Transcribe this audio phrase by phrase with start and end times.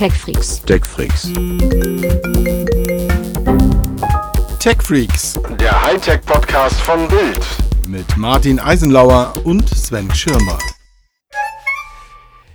[0.00, 0.62] TechFreaks.
[0.62, 1.30] TechFreaks.
[4.58, 7.46] TechFreaks Der Hightech-Podcast von Bild.
[7.86, 10.56] mit Martin Eisenlauer und Sven Schirmer.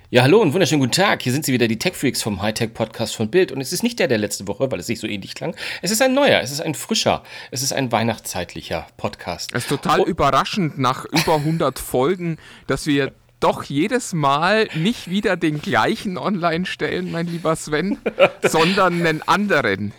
[0.10, 1.21] Ja, hallo und wunderschönen guten Tag.
[1.21, 3.52] Hier sind sie wieder, die Tech-Freaks vom Hightech-Podcast von Bild.
[3.52, 5.55] Und es ist nicht der der letzte Woche, weil es sich so ähnlich klang.
[5.84, 7.21] Es ist ein neuer, es ist ein frischer,
[7.52, 9.52] es ist ein weihnachtszeitlicher Podcast.
[9.54, 10.05] Es ist total Oh.
[10.05, 13.14] überraschend nach über 100 Folgen, dass wir
[13.46, 17.98] doch jedes Mal nicht wieder den gleichen online stellen, mein lieber Sven,
[18.43, 19.93] sondern einen anderen.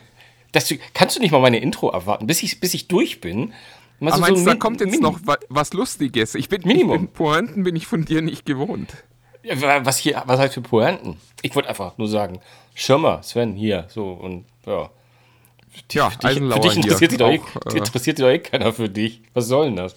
[0.52, 3.52] Das, kannst du nicht mal meine Intro abwarten, bis ich, bis ich durch bin?
[4.00, 6.34] Mal Aber so- so meinst du, da Min- kommt jetzt Mini- noch wa was Lustiges?
[6.34, 6.98] Ich bin, ich Minimum.
[6.98, 8.92] bin Pointen bin ich von dir nicht gewohnt.
[9.42, 11.16] Ja, wa- Was hier, was heißt für Pointen?
[11.42, 12.40] Ich wollte einfach nur sagen,
[12.74, 14.90] Schirmer, Sven, hier, so und ja.
[15.88, 17.40] Tja, Für dich, für dich interessiert, sich doch eh,
[17.74, 19.20] äh, interessiert doch eh keiner für dich.
[19.34, 19.94] Was soll denn das?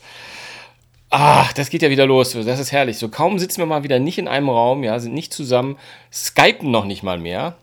[1.12, 2.34] Ach, das geht ja wieder los.
[2.34, 2.98] Das ist herrlich.
[2.98, 5.78] So kaum sitzen wir mal wieder nicht in einem Raum, ja, sind nicht zusammen,
[6.12, 7.56] skypen noch nicht mal mehr.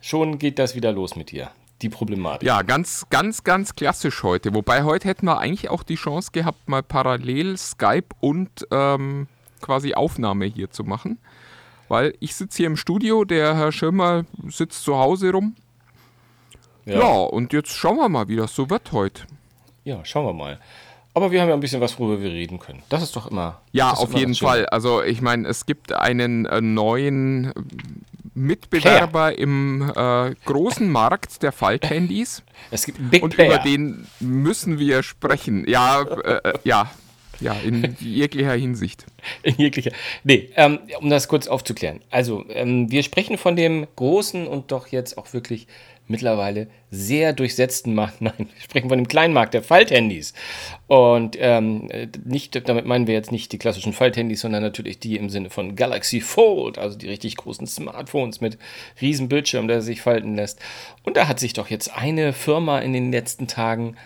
[0.00, 1.50] Schon geht das wieder los mit dir.
[1.80, 2.46] Die Problematik.
[2.46, 4.54] Ja, ganz, ganz, ganz klassisch heute.
[4.54, 9.26] Wobei heute hätten wir eigentlich auch die Chance gehabt, mal parallel Skype und ähm,
[9.60, 11.18] quasi Aufnahme hier zu machen.
[11.88, 15.56] Weil ich sitze hier im Studio, der Herr Schirmer sitzt zu Hause rum.
[16.84, 17.00] Ja.
[17.00, 19.22] und jetzt schauen wir mal, wie das so wird heute.
[19.84, 20.58] Ja, schauen wir mal.
[21.14, 22.82] Aber wir haben ja ein bisschen was, worüber wir reden können.
[22.88, 23.60] Das ist doch immer.
[23.72, 24.34] Ja, auf immer jeden.
[24.34, 24.66] Fall.
[24.66, 27.52] Also ich meine, es gibt einen äh, neuen äh,
[28.34, 32.42] Mitbewerber im äh, großen Markt der Falthandys.
[32.70, 33.54] Es gibt Big Und Player.
[33.54, 35.68] über den müssen wir sprechen.
[35.68, 36.90] Ja, äh, äh, ja,
[37.40, 39.04] ja, in jeglicher Hinsicht.
[39.42, 39.90] In jeglicher.
[40.22, 42.00] Nee, ähm, um das kurz aufzuklären.
[42.10, 45.66] Also, ähm, wir sprechen von dem großen und doch jetzt auch wirklich
[46.12, 48.20] mittlerweile sehr durchsetzten Markt.
[48.20, 50.32] Nein, wir sprechen von dem kleinen Markt der Falthandys.
[50.86, 55.16] Und ähm, äh, nicht, damit meinen wir jetzt nicht die klassischen Falthandys, sondern natürlich die
[55.16, 58.58] im Sinne von Galaxy Fold, also die richtig großen Smartphones mit
[59.00, 60.60] riesen Bildschirm, der sich falten lässt.
[61.02, 63.96] Und da hat sich doch jetzt eine Firma in den letzten Tagen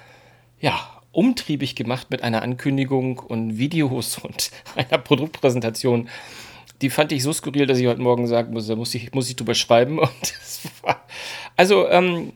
[0.61, 6.09] ja, umtriebig gemacht mit einer Ankündigung und Videos und einer Produktpräsentation.
[6.83, 9.29] Die fand ich so skurril, dass ich heute Morgen sagen muss, da muss ich, muss
[9.31, 10.01] ich drüber schreiben.
[11.57, 12.33] Also, ähm,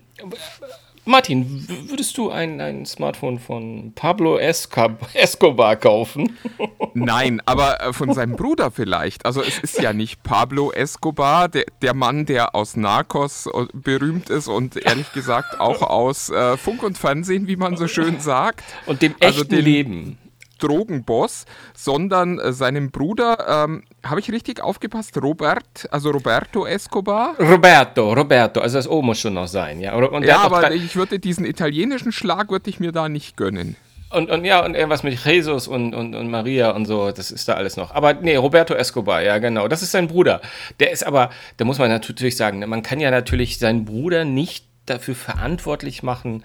[1.05, 6.39] Martin, würdest du ein, ein Smartphone von Pablo Escob Escobar kaufen?
[6.95, 9.27] Nein, aber äh, von seinem Bruder vielleicht.
[9.27, 14.31] Also es ist ja nicht Pablo Escobar, der, der Mann, der aus Narcos äh, berühmt
[14.31, 18.65] ist und ehrlich gesagt auch aus äh, Funk und Fernsehen, wie man so schön sagt.
[18.87, 20.19] Und dem echten Also den- Leben.
[20.60, 27.34] Drogenboss, sondern äh, seinem Bruder, ähm, habe ich richtig aufgepasst, Robert, also Roberto Escobar.
[27.38, 29.98] Roberto, Roberto, also das O muss schon noch sein, ja.
[30.21, 33.76] Ja, aber ich würde diesen italienischen Schlag würde ich mir da nicht gönnen.
[34.10, 37.48] Und, und ja, und irgendwas mit Jesus und, und, und Maria und so, das ist
[37.48, 37.94] da alles noch.
[37.94, 39.69] Aber nee, Roberto Escobar, ja, genau.
[39.69, 40.41] Das ist sein Bruder.
[40.81, 44.25] Der ist aber, da muss man natürlich sagen, ne, man kann ja natürlich seinen Bruder
[44.25, 46.42] nicht dafür verantwortlich machen,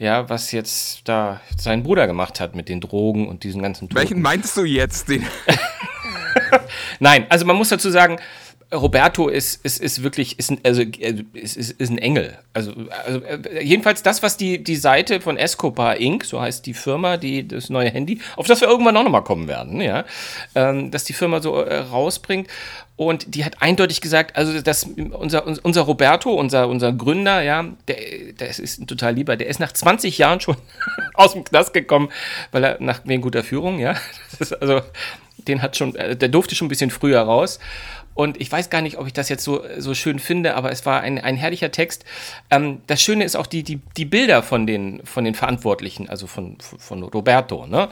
[0.00, 4.00] ja, was jetzt da sein Bruder gemacht hat mit den Drogen und diesen ganzen Toten.
[4.00, 5.10] Welchen meinst du jetzt?
[5.10, 5.26] Den
[7.00, 8.18] Nein, also man muss dazu sagen,
[8.72, 10.82] Roberto ist, ist, ist wirklich, ist ein, also,
[11.34, 12.38] ist, ist, ist ein Engel.
[12.54, 12.72] Also,
[13.04, 17.16] also äh, jedenfalls das, was die, die Seite von Escobar Inc., so heißt die Firma,
[17.16, 20.04] die das neue Handy, auf das wir irgendwann auch nochmal kommen werden, ja,
[20.54, 22.48] ähm, dass die Firma so äh, rausbringt.
[23.00, 27.96] Und die hat eindeutig gesagt, also dass unser, unser Roberto, unser, unser Gründer, ja, der,
[28.38, 30.58] der ist ein total lieber, der ist nach 20 Jahren schon
[31.14, 32.10] aus dem Knast gekommen,
[32.52, 33.94] weil er nach wegen guter Führung, ja.
[34.38, 34.82] Das also,
[35.38, 37.58] den hat schon, äh, der durfte schon ein bisschen früher raus.
[38.14, 40.84] Und ich weiß gar nicht, ob ich das jetzt so, so schön finde, aber es
[40.84, 42.04] war ein, ein herrlicher Text.
[42.50, 46.26] Ähm, das Schöne ist auch die, die, die Bilder von den, von den Verantwortlichen, also
[46.26, 47.66] von, von Roberto.
[47.66, 47.88] Ne?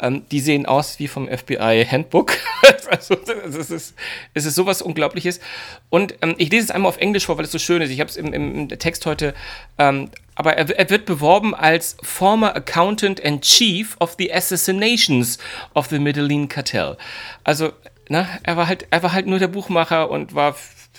[0.00, 2.36] Ähm, die sehen aus wie vom FBI Handbook.
[2.90, 3.16] also,
[3.46, 3.94] es ist,
[4.34, 5.40] es ist sowas Unglaubliches.
[5.88, 7.90] Und ähm, ich lese es einmal auf Englisch vor, weil es so schön ist.
[7.90, 9.34] Ich habe es im, im, im Text heute.
[9.78, 15.38] Ähm, aber er, er wird beworben als Former Accountant and Chief of the Assassinations
[15.74, 16.96] of the Medellin Cartel.
[17.44, 17.72] Also,
[18.08, 20.54] na, er war halt, er war halt nur der Buchmacher und war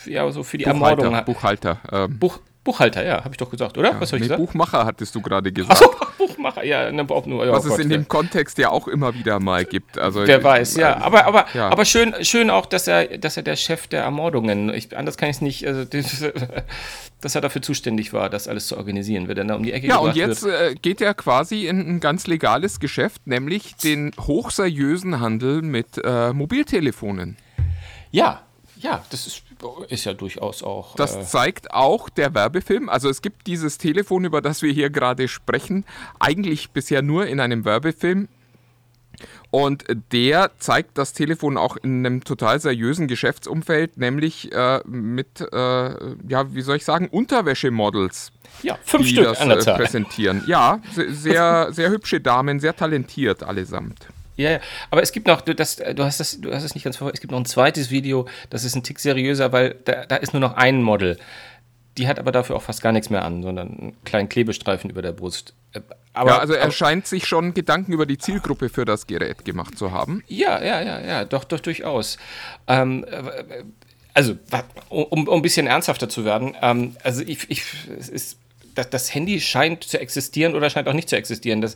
[0.06, 1.14] ja so für die Ermordung.
[1.26, 1.76] Buchhalter.
[1.82, 2.06] Buchhalter.
[2.06, 4.02] Ähm, Buch, Buchhalter, ja, habe ich doch gesagt, oder?
[4.02, 4.40] Was habe ich nee, gesagt?
[4.40, 5.82] Buchmacher hattest du gerade gesagt.
[5.82, 7.46] Achso, Buchmacher, ja, ne, auch nur.
[7.46, 7.97] Ja, was oh es Gott, in ja.
[7.97, 10.00] dem Kontext ja auch immer wieder mal gibt.
[10.00, 10.94] Also, Wer weiß, ja.
[10.94, 11.70] äh, Aber, aber, ja.
[11.70, 15.29] aber schön, schön auch, dass er, dass er der Chef der Ermordungen, ich, anders kann
[15.29, 16.26] ich es nicht, also, das,
[17.22, 19.85] dass er dafür zuständig war, das alles zu organisieren, wer dann da um die Ecke
[19.85, 20.72] Ja, und jetzt wird.
[20.72, 26.34] äh, geht er quasi in ein ganz legales Geschäft, nämlich den hochseriösen Handel mit äh,
[26.34, 27.38] Mobiltelefonen.
[28.09, 28.41] Ja,
[28.78, 29.44] ja, das ist,
[29.90, 30.96] ist ja durchaus auch.
[30.96, 32.90] Das äh, zeigt auch der Werbefilm.
[32.90, 35.85] Also es gibt dieses Telefon, über das wir hier gerade sprechen,
[36.19, 38.28] eigentlich bisher nur in einem Werbefilm.
[39.49, 46.16] Und der zeigt das Telefon auch in einem total seriösen Geschäftsumfeld, nämlich äh, mit, äh,
[46.28, 48.34] ja, wie soll ich sagen, Unterwäschemodels.
[48.63, 49.78] Ja, fünf die Stück das an der äh, Zahl.
[49.78, 50.43] präsentieren.
[50.47, 54.07] Ja, se- sehr, sehr hübsche Damen, sehr talentiert allesamt.
[54.37, 54.59] Ja, ja,
[54.91, 57.17] aber es gibt noch, du, das, du hast das, du hast es nicht ganz verfolgt,
[57.17, 60.34] es gibt noch ein zweites Video, das ist ein Tick seriöser, weil da, da ist
[60.34, 61.17] nur noch ein Model.
[61.97, 65.02] Die hat aber dafür auch fast gar nichts mehr an, sondern einen kleinen Klebestreifen über
[65.02, 65.53] der Brust.
[65.72, 65.79] Äh,
[66.14, 69.46] Aber, ja, also er aber, scheint sich schon Gedanken über die Zielgruppe für das Gerät
[69.46, 70.22] gemacht zu haben.
[70.28, 72.17] ja, ja, ja, ja, doch, doch, durchaus.
[72.67, 73.64] Ähm, äh,
[74.14, 74.38] also,
[74.90, 77.64] um, um ein bisschen ernsthafter zu werden, ähm, also ich, ich,
[77.97, 78.40] es ist,
[78.76, 81.62] das, das Handy scheint zu existieren oder scheint auch nicht zu existieren.
[81.62, 81.76] Das,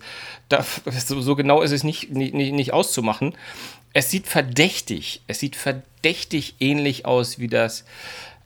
[0.50, 0.66] da,
[1.06, 3.36] so, so genau ist es nicht, nicht, nicht auszumachen.
[3.94, 7.86] Es sieht verdächtig, es sieht verdächtig ähnlich aus wie das,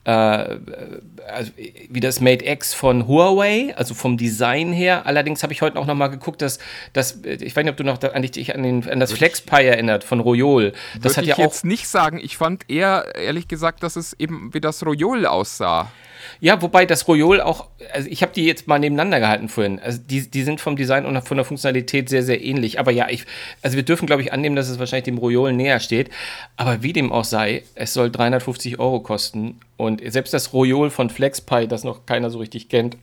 [0.06, 1.52] äh, also,
[1.90, 5.06] wie das Mate X von Huawei, also vom Design her.
[5.06, 6.60] Allerdings habe ich heute auch noch mal geguckt, dass,
[6.92, 9.64] dass ich weiß nicht, ob du noch da, an, dich an, den, an das FlexPi
[9.64, 10.74] erinnert von Royol.
[11.02, 12.20] Das hat ich ja auch jetzt nicht sagen.
[12.22, 15.90] Ich fand eher, ehrlich gesagt, dass es eben wie das Royol aussah.
[16.40, 19.80] Ja, wobei das Royol auch, also ich habe die jetzt mal nebeneinander gehalten vorhin.
[19.80, 22.80] Also die, die sind vom Design und von der Funktionalität sehr, sehr ähnlich.
[22.80, 23.26] Aber ja, ich,
[23.62, 26.10] also wir dürfen, glaube ich, annehmen, dass es wahrscheinlich dem Royol näher steht.
[26.58, 29.60] Aber wie dem auch sei, es soll 350 Euro kosten.
[29.78, 32.98] Und selbst das Royol von FlexPi, das noch keiner so richtig kennt,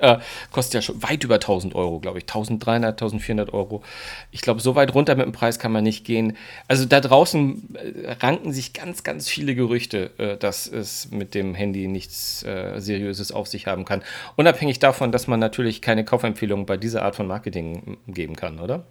[0.00, 0.18] äh,
[0.50, 2.24] kostet ja schon weit über 1000 Euro, glaube ich.
[2.24, 3.82] 1300, 1400 Euro.
[4.30, 6.36] Ich glaube, so weit runter mit dem Preis kann man nicht gehen.
[6.68, 11.54] Also da draußen äh, ranken sich ganz, ganz viele Gerüchte, äh, dass es mit dem
[11.54, 14.02] Handy nichts äh, Seriöses auf sich haben kann.
[14.36, 18.84] Unabhängig davon, dass man natürlich keine Kaufempfehlungen bei dieser Art von Marketing geben kann, oder?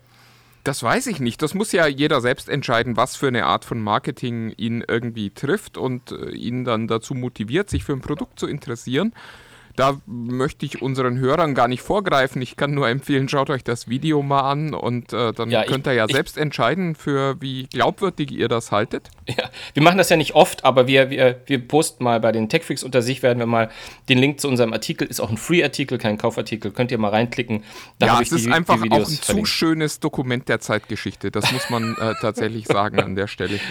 [0.69, 1.41] Das weiß ich nicht.
[1.41, 5.79] Das muss ja jeder selbst entscheiden, was für eine Art von Marketing ihn irgendwie trifft
[5.79, 9.13] und äh, ihn dann dazu motiviert, sich für ein Produkt zu interessieren.
[9.75, 12.41] Da möchte ich unseren Hörern gar nicht vorgreifen.
[12.41, 15.87] Ich kann nur empfehlen, schaut euch das Video mal an und äh, dann Ja, könnt
[15.87, 19.09] ihr ja ich- selbst entscheiden, für wie glaubwürdig ihr das haltet.
[19.27, 22.49] Ja, wir machen das ja nicht oft, aber wir, wir, wir posten mal bei den
[22.49, 23.69] Techfreaks unter sich, werden wir mal
[24.09, 27.63] den Link zu unserem Artikel, ist auch ein Free-Artikel, kein Kaufartikel, könnt ihr mal reinklicken.
[27.99, 29.47] Da ja, es ist einfach auch ein zu verlinkt.
[29.49, 31.31] schönes Dokument der Zeitgeschichte.
[31.31, 33.59] Das muss man äh, tatsächlich sagen an der Stelle.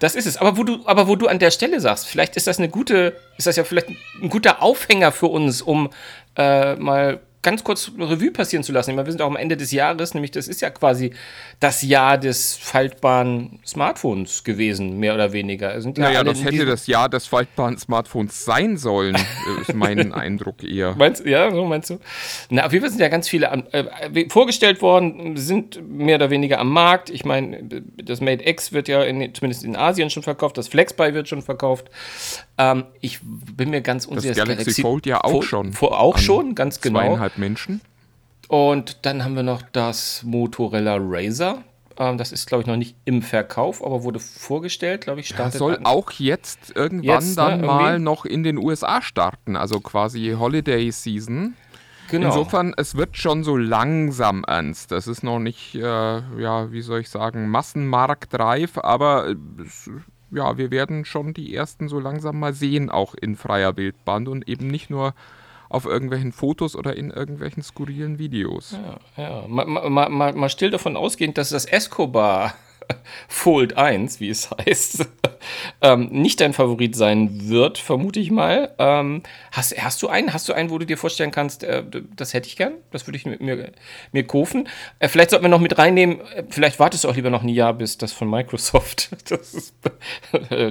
[0.00, 0.36] Das ist es.
[0.36, 3.16] Aber wo du, aber wo du an der Stelle sagst, vielleicht ist das eine gute,
[3.38, 3.88] ist das ja vielleicht
[4.20, 5.90] ein guter Aufhänger für uns, um
[6.36, 8.90] äh, mal ganz kurz Revue passieren zu lassen.
[8.90, 11.12] Ich meine, wir sind auch am Ende des Jahres, nämlich das ist ja quasi
[11.60, 15.80] das Jahr des faltbaren Smartphones gewesen, mehr oder weniger.
[15.80, 20.12] Sind ja Naja, das hätte das Jahr des faltbaren Smartphones sein sollen, äh, ist mein
[20.12, 20.96] Eindruck eher.
[20.96, 22.00] Meinst, ja, so meinst du?
[22.50, 26.30] Na, auf jeden Fall sind ja ganz viele am, äh, vorgestellt worden, sind mehr oder
[26.30, 27.10] weniger am Markt.
[27.10, 27.62] Ich meine,
[28.02, 31.42] das Mate X wird ja in, zumindest in Asien schon verkauft, das FlexBuy wird schon
[31.42, 31.90] verkauft.
[32.58, 34.34] Ähm, ich bin mir ganz unsicher.
[34.34, 37.00] Galaxy Fold ja auch Fold- schon Fold auch schon, ganz genau.
[37.00, 37.80] Zweieinhalb Menschen.
[38.48, 41.62] Und dann haben wir noch das Motorola Razer.
[41.98, 45.36] Ähm, das ist, glaube ich, noch nicht im Verkauf, aber wurde vorgestellt, glaube ich, Das
[45.36, 47.66] startet soll an- auch jetzt irgendwann Jetzt, ne, dann irgendwie?
[47.66, 51.54] mal noch in den USA starten, also quasi Holiday Season.
[52.10, 52.26] genau.
[52.28, 54.92] Insofern, es wird schon so langsam ernst.
[54.92, 55.80] Das ist noch nicht, äh,
[56.40, 59.34] ja, wie soll ich sagen, massenmarktreif, aber äh,
[59.64, 59.90] es,
[60.30, 64.48] ja, wir werden schon die ersten so langsam mal sehen, auch in freier Wildbahn und
[64.48, 65.14] eben nicht nur
[65.68, 68.76] auf irgendwelchen Fotos oder in irgendwelchen skurrilen Videos.
[69.16, 72.54] Ja, mal, mal, mal, mal still davon ausgehend, dass das Escobar
[73.28, 75.08] Fold 1, wie es heißt,
[75.82, 78.74] ähm, nicht dein Favorit sein wird, vermute ich mal.
[78.78, 79.22] Ähm,
[79.52, 80.32] hast, hast du einen?
[80.32, 82.74] Hast du einen, wo du dir vorstellen kannst, äh, das hätte ich gern?
[82.90, 83.72] Das würde ich mir, mir,
[84.12, 84.68] mir kaufen.
[84.98, 87.48] Äh, vielleicht sollten wir noch mit reinnehmen, äh, vielleicht wartest du auch lieber noch ein
[87.48, 89.74] Jahr, bis das von Microsoft, das ist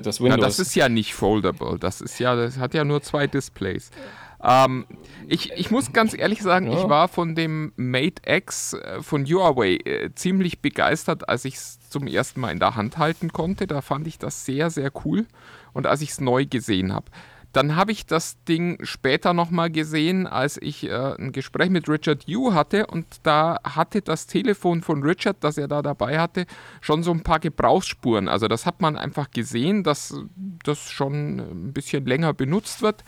[0.02, 0.42] das Windows.
[0.42, 1.78] das ist ja nicht foldable.
[1.80, 3.92] Das ist ja, das hat ja nur zwei Displays.
[4.46, 4.86] Ähm,
[5.28, 9.78] ich, ich muss ganz ehrlich sagen, ich war von dem Mate X äh, von Huawei
[9.78, 13.66] äh, ziemlich begeistert, als ich es zum ersten Mal in der Hand halten konnte.
[13.66, 15.25] Da fand ich das sehr, sehr cool.
[15.74, 17.08] Und als ich es neu gesehen habe.
[17.54, 22.28] Dann habe ich das Ding später nochmal gesehen, als ich äh, ein Gespräch mit Richard
[22.28, 26.48] Yu hatte und da hatte das Telefon von Richard, das er da dabei hatte,
[26.82, 28.28] schon so ein paar Gebrauchsspuren.
[28.28, 30.20] Also das hat man einfach gesehen, dass
[30.66, 33.06] das schon ein bisschen länger benutzt wird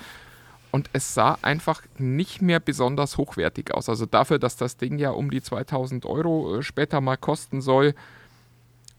[0.71, 3.89] und es sah einfach nicht mehr besonders hochwertig aus.
[3.89, 7.93] Also dafür, dass das Ding ja um die 2000 Euro äh, später mal kosten soll,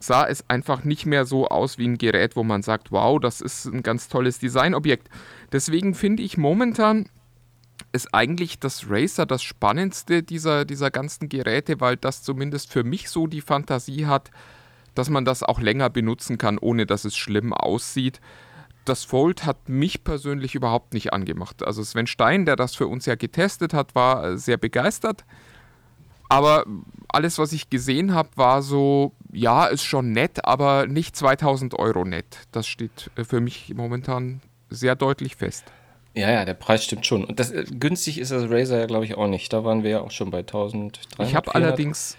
[0.01, 3.41] sah es einfach nicht mehr so aus wie ein Gerät, wo man sagt, wow, das
[3.41, 5.09] ist ein ganz tolles Designobjekt.
[5.53, 7.09] Deswegen finde ich momentan
[7.93, 13.09] ist eigentlich das Racer das spannendste dieser, dieser ganzen Geräte, weil das zumindest für mich
[13.09, 14.31] so die Fantasie hat,
[14.95, 18.21] dass man das auch länger benutzen kann, ohne dass es schlimm aussieht.
[18.89, 21.63] Das Fold hat mich persönlich überhaupt nicht angemacht.
[21.63, 25.25] Also Sven Stein, der das für uns ja getestet hat, war äh, sehr begeistert.
[26.31, 26.65] Aber
[27.09, 32.05] alles, was ich gesehen habe, war so, ja, ist schon nett, aber nicht 2000 Euro
[32.05, 32.47] nett.
[32.53, 34.41] Das steht äh, für mich momentan
[34.71, 35.65] sehr deutlich fest.
[36.15, 37.25] Ja, ja, der Preis stimmt schon.
[37.25, 39.53] Und das, äh, günstig ist das Razer ja, glaube ich, auch nicht.
[39.53, 41.01] Da waren wir ja auch schon bei 1300.
[41.21, 42.17] Ich habe allerdings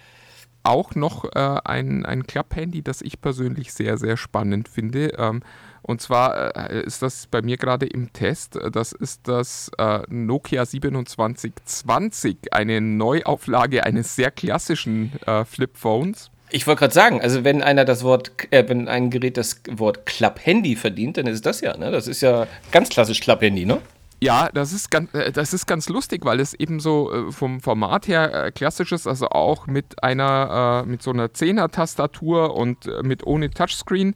[0.64, 5.14] auch noch äh, ein, ein Klapp-Handy, das ich persönlich sehr, sehr spannend finde.
[5.18, 5.42] Ähm,
[5.89, 8.60] und zwar äh, ist das bei mir gerade im Test.
[8.72, 16.29] Das ist das äh, Nokia 2720, eine Neuauflage eines sehr klassischen äh, Flip-Phones.
[16.51, 20.05] Ich wollte gerade sagen, also wenn einer das Wort, äh, wenn ein Gerät das Wort
[20.05, 21.89] Klapp-Handy verdient, dann ist das ja, ne?
[21.89, 23.81] Das ist ja ganz klassisch Klapp-Handy, ne?
[24.22, 27.62] Ja, das ist ganz, äh, das ist ganz lustig, weil es eben so äh, vom
[27.62, 33.50] Format her klassisch ist, also auch mit einer, mit so einer Zehner-Tastatur und mit ohne
[33.50, 34.13] Touchscreen.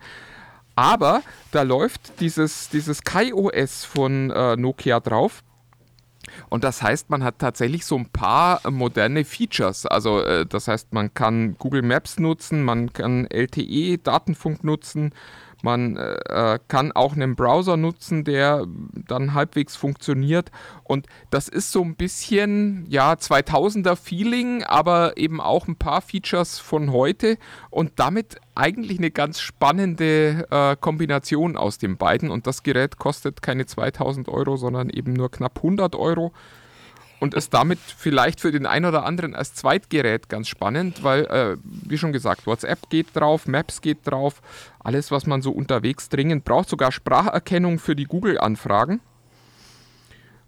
[0.75, 5.43] Aber da läuft dieses, dieses KaiOS von Nokia drauf.
[6.49, 9.85] Und das heißt, man hat tatsächlich so ein paar moderne Features.
[9.85, 15.13] Also das heißt, man kann Google Maps nutzen, man kann LTE-Datenfunk nutzen,
[15.63, 18.65] man äh, kann auch einen Browser nutzen, der
[19.07, 20.51] dann halbwegs funktioniert.
[20.83, 26.59] Und das ist so ein bisschen, ja, 2000er Feeling, aber eben auch ein paar Features
[26.59, 27.37] von heute.
[27.69, 32.29] Und damit eigentlich eine ganz spannende äh, Kombination aus den beiden.
[32.29, 36.33] Und das Gerät kostet keine 2000 Euro, sondern eben nur knapp 100 Euro
[37.23, 41.55] und ist damit vielleicht für den einen oder anderen als Zweitgerät ganz spannend, weil, äh,
[41.63, 44.41] wie schon gesagt, WhatsApp geht drauf, Maps geht drauf,
[44.79, 48.99] alles, was man so unterwegs dringend braucht, sogar Spracherkennung für die Google-Anfragen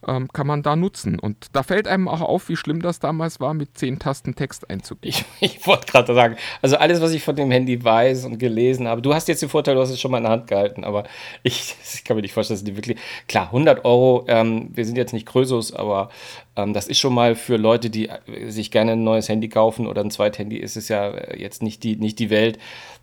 [0.07, 1.19] ähm, kann man da nutzen.
[1.19, 4.69] Und da fällt einem auch auf, wie schlimm das damals war, mit zehn Tasten Text
[4.69, 5.09] einzugeben.
[5.09, 5.25] Ich,
[5.57, 9.01] ich wollte gerade sagen, also alles, was ich von dem Handy weiß und gelesen habe,
[9.01, 11.05] du hast jetzt den Vorteil, du hast es schon mal in der Hand gehalten, aber
[11.43, 12.97] ich, ich kann mir nicht vorstellen, dass die wirklich,
[13.27, 16.09] klar, 100 Euro, ähm, wir sind jetzt nicht Krösus, aber
[16.55, 19.87] ähm, das ist schon mal für Leute, die äh, sich gerne ein neues Handy kaufen
[19.87, 22.59] oder ein Zweithandy, ist es ja äh, jetzt nicht die, nicht die Welt.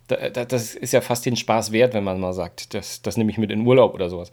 [0.08, 3.16] Da, da, das ist ja fast den Spaß wert, wenn man mal sagt, das, das
[3.16, 4.30] nehme ich mit in Urlaub oder sowas.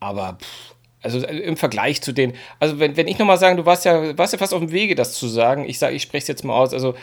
[0.00, 0.73] Aber pff,
[1.04, 4.16] also äh, im Vergleich zu den, also wenn, wenn ich nochmal sagen, du warst ja,
[4.18, 6.44] warst ja fast auf dem Wege, das zu sagen, ich sage, ich spreche es jetzt
[6.44, 6.94] mal aus, also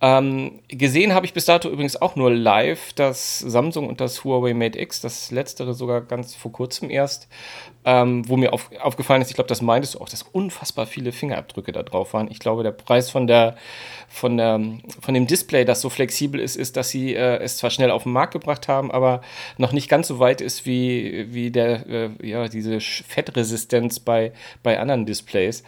[0.00, 4.54] ähm, gesehen habe ich bis dato übrigens auch nur live das Samsung und das Huawei
[4.54, 7.26] Mate X, das letztere sogar ganz vor kurzem erst,
[7.84, 11.10] ähm, wo mir auf, aufgefallen ist, ich glaube, das meintest du auch, dass unfassbar viele
[11.10, 12.30] Fingerabdrücke da drauf waren.
[12.30, 13.56] Ich glaube, der Preis von, der,
[14.08, 14.60] von, der,
[15.00, 18.04] von dem Display, das so flexibel ist, ist, dass sie äh, es zwar schnell auf
[18.04, 19.20] den Markt gebracht haben, aber
[19.56, 24.78] noch nicht ganz so weit ist wie, wie der, äh, ja, diese Fettresistenz bei, bei
[24.78, 25.64] anderen Displays.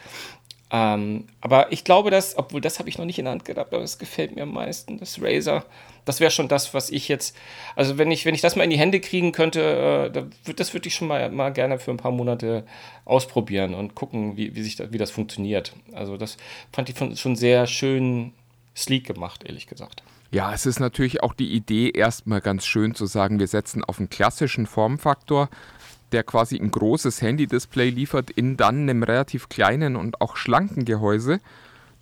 [0.73, 3.75] Ähm, aber ich glaube, dass, obwohl das habe ich noch nicht in der Hand gehabt,
[3.75, 5.65] aber es gefällt mir am meisten, das Razer.
[6.05, 7.37] Das wäre schon das, was ich jetzt,
[7.77, 10.89] also wenn ich, wenn ich das mal in die Hände kriegen könnte, äh, das würde
[10.89, 12.65] ich schon mal, mal gerne für ein paar Monate
[13.05, 15.75] ausprobieren und gucken, wie, wie, sich da, wie das funktioniert.
[15.93, 16.37] Also das
[16.73, 18.33] fand ich schon sehr schön
[18.77, 20.03] sleek gemacht, ehrlich gesagt.
[20.33, 23.99] Ja, es ist natürlich auch die Idee, erstmal ganz schön zu sagen, wir setzen auf
[23.99, 25.49] einen klassischen Formfaktor
[26.13, 31.41] der quasi ein großes Handy-Display liefert, in dann einem relativ kleinen und auch schlanken Gehäuse.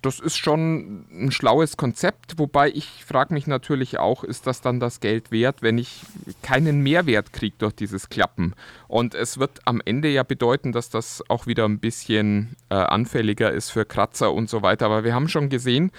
[0.01, 4.79] Das ist schon ein schlaues Konzept, wobei ich frage mich natürlich auch, ist das dann
[4.79, 6.03] das Geld wert, wenn ich
[6.41, 8.53] keinen Mehrwert kriege durch dieses Klappen?
[8.87, 13.51] Und es wird am Ende ja bedeuten, dass das auch wieder ein bisschen äh, anfälliger
[13.51, 14.85] ist für Kratzer und so weiter.
[14.85, 15.91] Aber wir haben schon gesehen,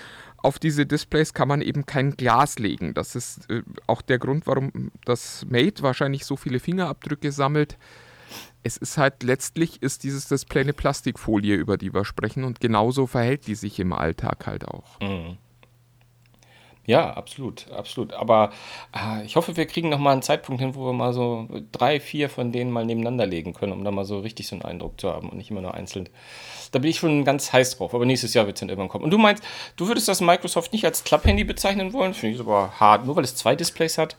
[0.42, 2.94] auf diese Displays kann man eben kein Glas legen.
[2.94, 7.78] Das ist äh, auch der Grund, warum das Mate wahrscheinlich so viele Fingerabdrücke sammelt.
[8.62, 13.06] Es ist halt letztlich ist dieses Display eine Plastikfolie, über die wir sprechen und genauso
[13.06, 15.00] verhält die sich im Alltag halt auch.
[15.00, 15.38] Mhm.
[16.90, 18.12] Ja, absolut, absolut.
[18.14, 18.50] Aber
[18.92, 22.00] äh, ich hoffe, wir kriegen noch mal einen Zeitpunkt hin, wo wir mal so drei,
[22.00, 25.00] vier von denen mal nebeneinander legen können, um da mal so richtig so einen Eindruck
[25.00, 26.08] zu haben und nicht immer nur einzeln.
[26.72, 29.04] Da bin ich schon ganz heiß drauf, aber nächstes Jahr wird es dann irgendwann kommen.
[29.04, 29.44] Und du meinst,
[29.76, 32.12] du würdest das Microsoft nicht als Klapp-Handy bezeichnen wollen?
[32.12, 34.16] Finde ich aber hart, nur weil es zwei Displays hat.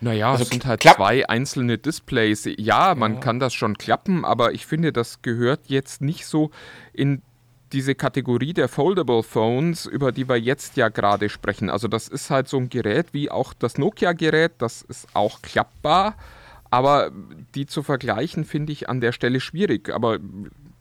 [0.00, 2.48] Naja, also es sind halt zwei einzelne Displays.
[2.56, 3.20] Ja, man ja.
[3.20, 6.50] kann das schon klappen, aber ich finde, das gehört jetzt nicht so
[6.92, 7.22] in
[7.72, 11.70] diese Kategorie der Foldable Phones, über die wir jetzt ja gerade sprechen.
[11.70, 16.16] Also das ist halt so ein Gerät wie auch das Nokia-Gerät, das ist auch klappbar,
[16.70, 17.10] aber
[17.54, 19.90] die zu vergleichen finde ich an der Stelle schwierig.
[19.90, 20.18] Aber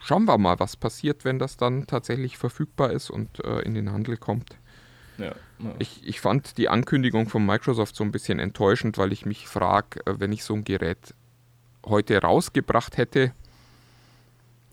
[0.01, 3.91] schauen wir mal, was passiert, wenn das dann tatsächlich verfügbar ist und äh, in den
[3.91, 4.57] Handel kommt.
[5.17, 5.33] Ja.
[5.79, 9.99] Ich, ich fand die Ankündigung von Microsoft so ein bisschen enttäuschend, weil ich mich frage,
[10.05, 11.13] äh, wenn ich so ein Gerät
[11.85, 13.33] heute rausgebracht hätte,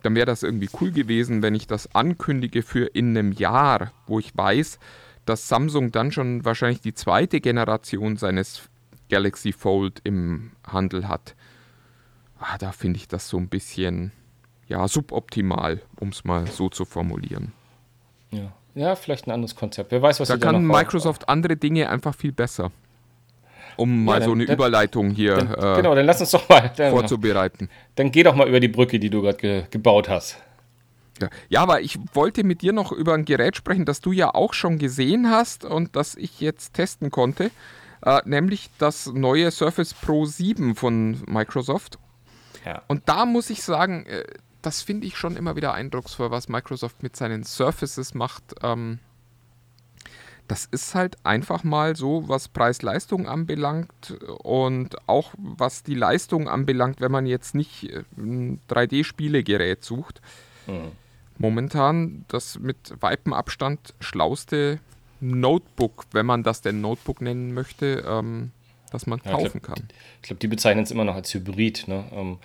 [0.07, 4.21] dann wäre das irgendwie cool gewesen, wenn ich das ankündige für in einem Jahr, wo
[4.21, 4.79] ich weiß,
[5.25, 8.69] dass Samsung dann schon wahrscheinlich die zweite Generation seines
[9.11, 11.35] Galaxy Fold im Handel hat.
[12.39, 14.13] Ah, da finde ich das so ein bisschen
[14.69, 17.53] ja, suboptimal, um es mal so zu formulieren.
[18.31, 19.91] Ja, ja, vielleicht ein anderes Konzept.
[19.91, 22.71] Wer weiß, was Da kann Microsoft andere Dinge einfach viel besser.
[23.77, 26.49] Um mal dann- so eine dann- Überleitung hier Dann, äh, genau, dann lass uns doch
[26.49, 26.71] mal.
[26.77, 27.69] Vorzubereiten.
[27.95, 30.39] dann geh doch mal über die Brücke, die du gerade ge gebaut hast.
[31.21, 31.31] Ja.
[31.49, 34.53] ja, aber ich wollte mit dir noch über ein Gerät sprechen, das du ja auch
[34.53, 37.51] schon gesehen hast und das ich jetzt testen konnte,
[38.03, 41.99] äh, nämlich das neue Surface Pro 7 von Microsoft.
[42.67, 42.83] Ja.
[42.89, 44.25] Und da muss ich sagen, äh,
[44.61, 48.43] das finde ich schon immer wieder eindrucksvoll, was Microsoft mit seinen Surfaces macht.
[48.63, 48.99] Ähm,
[50.49, 57.01] das ist halt einfach mal so, was Preis-Leistung anbelangt und auch was die Leistung anbelangt,
[57.01, 60.21] wenn man jetzt nicht äh, ein 3D-Spielegerät sucht.
[61.39, 64.81] Momentan das mit weitem Abstand schlauste
[65.21, 68.53] Notebook, wenn man das denn Notebook nennen möchte, ähm,
[68.91, 69.77] das man Ja, kaufen klar.
[69.77, 69.89] kann.
[70.23, 71.89] Ich glaube, die bezeichnen es immer noch als Hybrid.
[71.89, 72.05] Ne?
[72.13, 72.39] Ähm,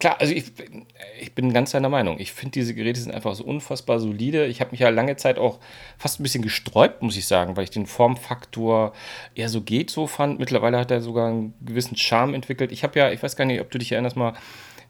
[0.00, 0.86] klar, also ich, bin-
[1.20, 2.18] ich bin ganz deiner Meinung.
[2.18, 4.46] Ich finde, diese Geräte sind einfach so unfassbar solide.
[4.46, 5.58] Ich habe mich ja lange Zeit auch
[5.98, 8.92] fast ein bisschen gesträubt, muss ich sagen, weil ich den Formfaktor
[9.34, 10.38] eher so geht so fand.
[10.38, 12.72] Mittlerweile hat er sogar einen gewissen Charme entwickelt.
[12.72, 14.34] Ich habe ja, ich weiß gar nicht, ob du dich erinnerst mal,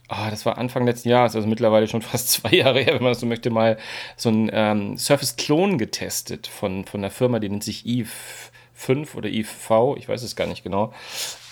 [0.06, 3.12] Ah, das war Anfang letzten Jahres, also mittlerweile schon fast zwei Jahre her, wenn man
[3.12, 3.78] das so möchte, mal
[4.18, 8.10] so ein ähm, Surface-Klon getestet von, von einer Firma, die nennt sich Eve
[8.84, 10.92] 5 oder Eve V, ich weiß es gar nicht genau.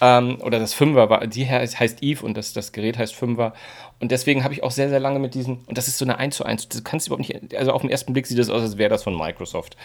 [0.00, 3.52] Ähm, oder das 5er war, die heißt, Eve und das, das Gerät heißt 5er.
[4.00, 6.18] Und deswegen habe ich auch sehr, sehr lange mit diesen, und das ist so eine
[6.18, 8.62] 1 zu 1, du kannst überhaupt nicht, also auf den ersten Blick sieht das aus,
[8.62, 9.76] als wäre das von Microsoft.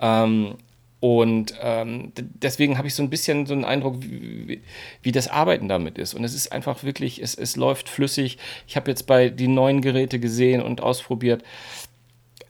[0.00, 0.56] Ähm,
[1.00, 4.62] und ähm, deswegen habe ich so ein bisschen so einen Eindruck, wie, wie,
[5.02, 6.14] wie das Arbeiten damit ist.
[6.14, 8.38] Und es ist einfach wirklich, es, es läuft flüssig.
[8.68, 11.42] Ich habe jetzt bei die neuen Geräte gesehen und ausprobiert.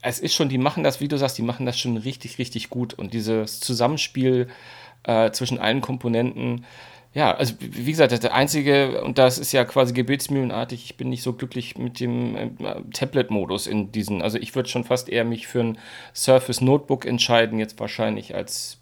[0.03, 2.71] Es ist schon, die machen das, wie du sagst, die machen das schon richtig, richtig
[2.71, 2.95] gut.
[2.95, 4.49] Und dieses Zusammenspiel
[5.05, 6.65] äh, zwischen allen Komponenten,
[7.15, 11.11] ja, also wie gesagt, das der einzige, und das ist ja quasi gebetsmühlenartig, ich bin
[11.11, 12.51] nicht so glücklich mit dem äh,
[12.93, 15.79] Tablet-Modus in diesen, also ich würde schon fast eher mich für ein
[16.15, 18.79] Surface Notebook entscheiden, jetzt wahrscheinlich als,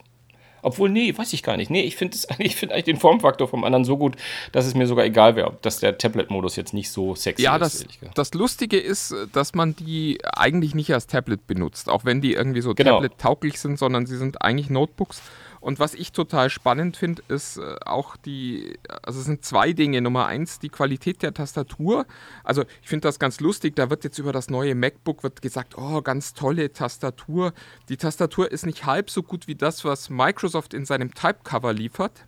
[0.63, 2.17] obwohl, nee, weiß ich gar nicht, nee, ich finde
[2.57, 4.17] finde eigentlich den Formfaktor vom anderen so gut,
[4.53, 7.57] dass es mir sogar egal wäre, ob das der Tablet-Modus jetzt nicht so sexy Ja,
[7.57, 7.61] ist.
[7.61, 8.19] das, ehrlich gesagt.
[8.19, 12.61] das Lustige ist, dass man die eigentlich nicht als Tablet benutzt, auch wenn die irgendwie
[12.61, 12.95] so Genau.
[13.01, 15.21] Tablet-tauglich sind, sondern sie sind eigentlich Notebooks.
[15.61, 20.01] Und was ich total spannend finde, ist äh, auch die, also es sind zwei Dinge.
[20.01, 22.07] Nummer eins, die Qualität der Tastatur.
[22.45, 25.77] Also ich finde das ganz lustig, da wird jetzt über das neue MacBook wird gesagt,
[25.77, 27.53] oh, ganz tolle Tastatur.
[27.89, 32.27] Die Tastatur ist nicht halb so gut wie das, was Microsoft in seinem Typecover liefert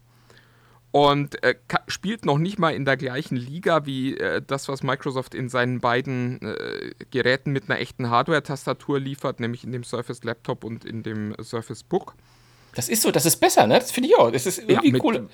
[0.92, 1.54] und äh,
[1.88, 5.80] spielt noch nicht mal in der gleichen Liga wie äh, das, was Microsoft in seinen
[5.80, 11.02] beiden äh, Geräten mit einer echten Hardware-Tastatur liefert, nämlich in dem Surface Laptop und in
[11.02, 12.14] dem Surface Book.
[12.74, 13.78] Das ist so, das ist besser, ne?
[13.78, 14.30] Das finde ich auch.
[14.30, 15.28] Das ist irgendwie mit, cool.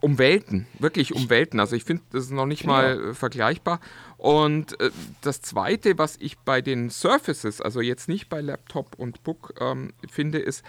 [0.00, 1.58] Um Welten, wirklich um Welten.
[1.58, 3.80] Also ich finde, das ist noch nicht mal äh, vergleichbar.
[4.18, 9.22] Und äh, das Zweite, was ich bei den Surfaces, also jetzt nicht bei Laptop und
[9.24, 10.62] Book, ähm, finde, ist,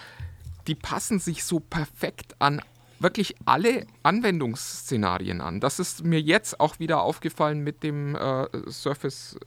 [0.67, 2.61] die passen sich so perfekt an
[2.99, 5.59] wirklich alle Anwendungsszenarien an.
[5.59, 9.37] Das ist mir jetzt auch wieder aufgefallen mit dem äh, Surface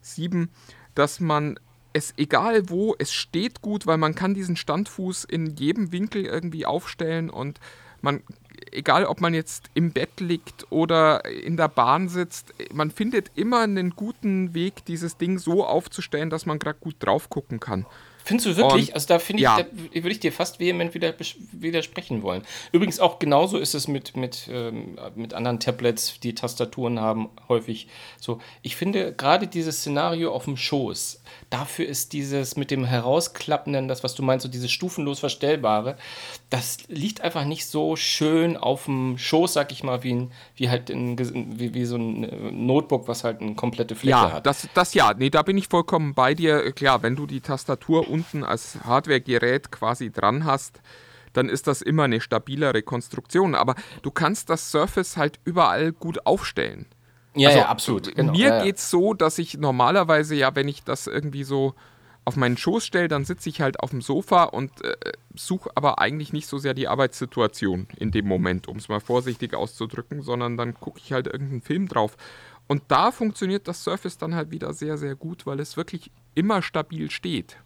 [0.00, 0.50] 7,
[0.94, 1.58] dass man
[1.98, 6.66] es egal wo, es steht gut, weil man kann diesen Standfuß in jedem Winkel irgendwie
[6.66, 7.60] aufstellen und
[8.00, 8.22] man,
[8.72, 13.60] egal ob man jetzt im Bett liegt oder in der Bahn sitzt, man findet immer
[13.60, 17.86] einen guten Weg, dieses Ding so aufzustellen, dass man gerade gut drauf gucken kann.
[18.28, 18.88] Findest du wirklich?
[18.88, 19.56] Und- also da finde ich, ja.
[19.62, 22.42] da würde ich dir fast vehement widersprechen wollen.
[22.72, 27.88] Übrigens auch genauso ist es mit, mit, ähm, mit anderen Tablets, die Tastaturen haben, häufig
[28.20, 28.38] so.
[28.60, 34.04] Ich finde gerade dieses Szenario auf dem Schoß, dafür ist dieses mit dem Herausklappenden, das,
[34.04, 35.96] was du meinst, so dieses stufenlos Verstellbare,
[36.50, 40.68] das liegt einfach nicht so schön auf dem Schoß, sag ich mal, wie, ein, wie
[40.68, 41.18] halt ein,
[41.58, 44.46] wie, wie so ein äh, Notebook, was halt eine komplette Fläche Ja, hat.
[44.46, 46.72] das, das ja, nee, da bin ich vollkommen bei dir.
[46.72, 50.80] Klar, wenn du die Tastatur unten als Hardware-Gerät quasi dran hast,
[51.32, 53.54] dann ist das immer eine stabilere Konstruktion.
[53.54, 56.86] Aber du kannst das Surface halt überall gut aufstellen.
[57.34, 58.14] ja, Also, ja, absolut.
[58.14, 58.32] Genau.
[58.32, 61.74] Mir ja, geht's so, dass ich normalerweise ja, wenn ich das irgendwie so
[62.24, 64.94] auf meinen Schoß stelle, dann sitze ich halt auf dem Sofa und äh,
[65.34, 69.54] suche aber eigentlich nicht so sehr die Arbeitssituation in dem Moment, um es mal vorsichtig
[69.54, 72.16] auszudrücken, sondern dann gucke ich halt irgendeinen Film drauf.
[72.66, 76.60] Und da funktioniert das Surface dann halt wieder sehr, sehr gut, weil es wirklich immer
[76.60, 77.56] stabil steht.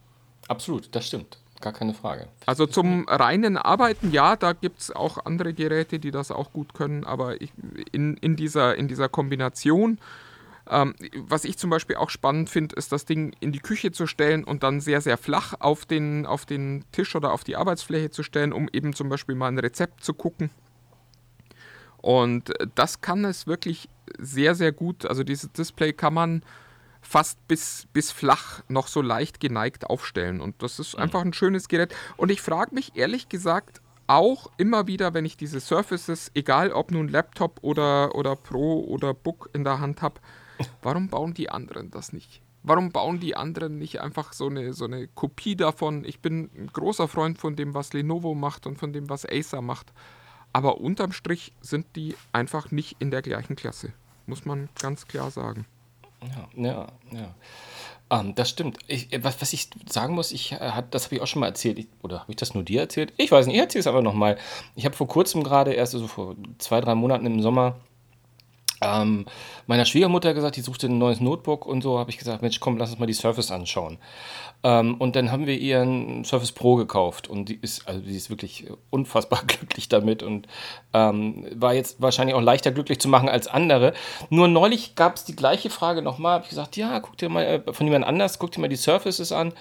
[0.48, 1.38] Absolut, das stimmt.
[1.60, 2.28] Gar keine Frage.
[2.44, 6.74] Also zum reinen Arbeiten, ja, da gibt es auch andere Geräte, die das auch gut
[6.74, 7.52] können, aber ich,
[7.92, 9.98] in, in, dieser, in dieser Kombination,
[10.68, 14.08] ähm, was ich zum Beispiel auch spannend finde, ist das Ding in die Küche zu
[14.08, 18.10] stellen und dann sehr, sehr flach auf den, auf den Tisch oder auf die Arbeitsfläche
[18.10, 20.50] zu stellen, um eben zum Beispiel mal ein Rezept zu gucken.
[21.98, 25.06] Und das kann es wirklich sehr, sehr gut.
[25.06, 26.42] Also dieses Display kann man
[27.02, 30.40] fast bis, bis flach noch so leicht geneigt aufstellen.
[30.40, 31.94] Und das ist einfach ein schönes Gerät.
[32.16, 36.90] Und ich frage mich ehrlich gesagt auch immer wieder, wenn ich diese Surfaces, egal ob
[36.90, 40.20] nun Laptop oder, oder Pro oder Book in der Hand habe,
[40.82, 42.40] warum bauen die anderen das nicht?
[42.64, 46.04] Warum bauen die anderen nicht einfach so eine, so eine Kopie davon?
[46.04, 49.62] Ich bin ein großer Freund von dem, was Lenovo macht und von dem, was Acer
[49.62, 49.92] macht.
[50.52, 53.92] Aber unterm Strich sind die einfach nicht in der gleichen Klasse.
[54.26, 55.66] Muss man ganz klar sagen.
[56.22, 57.34] Ja, ja, ja.
[58.10, 58.78] Ähm, das stimmt.
[58.88, 61.46] Ich, äh, was, was ich sagen muss, ich, äh, das habe ich auch schon mal
[61.46, 61.78] erzählt.
[61.78, 63.12] Ich, oder habe ich das nur dir erzählt?
[63.16, 64.36] Ich weiß nicht, ich erzähle es aber nochmal.
[64.76, 67.76] Ich habe vor kurzem gerade, erst so also vor zwei, drei Monaten im Sommer,
[68.82, 69.26] ähm,
[69.66, 72.76] meiner Schwiegermutter gesagt, die suchte ein neues Notebook und so habe ich gesagt, Mensch, komm,
[72.76, 73.98] lass uns mal die Surface anschauen.
[74.64, 78.16] Ähm, und dann haben wir ihr ein Surface Pro gekauft und die ist, also die
[78.16, 80.46] ist wirklich unfassbar glücklich damit und
[80.92, 83.92] ähm, war jetzt wahrscheinlich auch leichter glücklich zu machen als andere.
[84.30, 87.44] Nur neulich gab es die gleiche Frage nochmal, habe ich gesagt, ja, guck dir mal
[87.44, 89.52] äh, von jemand anders, guck dir mal die Surfaces an.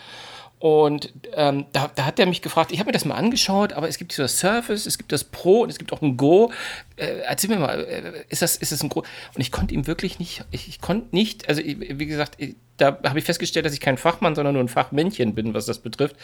[0.61, 3.89] Und ähm, da, da, hat er mich gefragt, ich habe mir das mal angeschaut, aber
[3.89, 6.51] es gibt dieser Surface, es gibt das Pro und es gibt auch ein Go.
[6.97, 8.99] Äh, erzähl mir mal, äh, ist, das, ist das ein Go?
[9.33, 12.57] Und ich konnte ihm wirklich nicht, ich, ich konnte nicht, also ich, wie gesagt, ich,
[12.77, 15.79] da habe ich festgestellt, dass ich kein Fachmann, sondern nur ein Fachmännchen bin, was das
[15.79, 16.15] betrifft,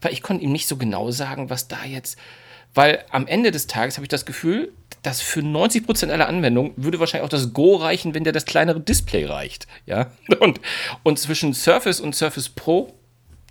[0.00, 2.16] weil ich konnte ihm nicht so genau sagen, was da jetzt,
[2.72, 6.98] weil am Ende des Tages habe ich das Gefühl, dass für 90% aller Anwendungen würde
[6.98, 9.66] wahrscheinlich auch das Go reichen, wenn der das kleinere Display reicht.
[9.84, 10.12] Ja?
[10.40, 10.62] Und,
[11.02, 12.94] und zwischen Surface und Surface Pro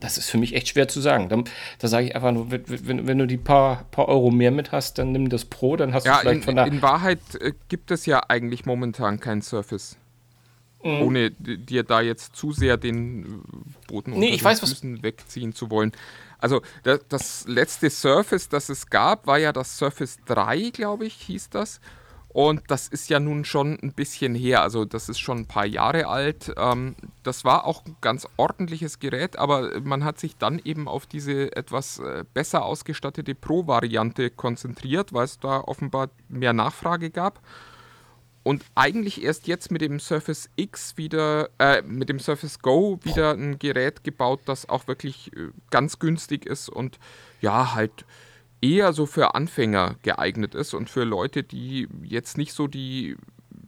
[0.02, 1.30] das ist für mich echt schwer zu sagen.
[1.30, 1.42] Da,
[1.80, 4.98] da sage ich einfach nur, wenn, wenn, du die paar, paar Euro mehr mit hast,
[4.98, 6.66] dann nimm das Pro, dann hast ja, du vielleicht in, von der.
[6.66, 9.98] In Wahrheit äh, gibt es ja eigentlich momentan kein Surface.
[10.84, 11.02] Mhm.
[11.02, 15.70] Ohne dir da jetzt zu sehr den äh, Boden nee, unter weiß, Füßen wegziehen zu
[15.70, 15.92] wollen.
[16.40, 21.14] Also das, das letzte Surface, das es gab, war ja das Surface 3, glaube ich,
[21.14, 21.80] hieß das.
[22.34, 25.66] Und das ist ja nun schon ein bisschen her, also das ist schon ein paar
[25.66, 26.54] Jahre alt.
[26.58, 31.06] Ähm, das war auch ein ganz ordentliches Gerät, aber man hat sich dann eben auf
[31.06, 37.42] diese etwas äh, besser ausgestattete Pro-Variante konzentriert, weil es da offenbar mehr Nachfrage gab.
[38.44, 43.34] Und eigentlich erst jetzt mit dem Surface X wieder, äh, mit dem Surface Go wieder
[43.34, 46.98] ein Gerät gebaut, das auch wirklich äh, ganz günstig ist und
[47.42, 48.06] ja, halt
[48.62, 53.18] eher so für Anfänger geeignet ist und für Leute, die jetzt nicht so die,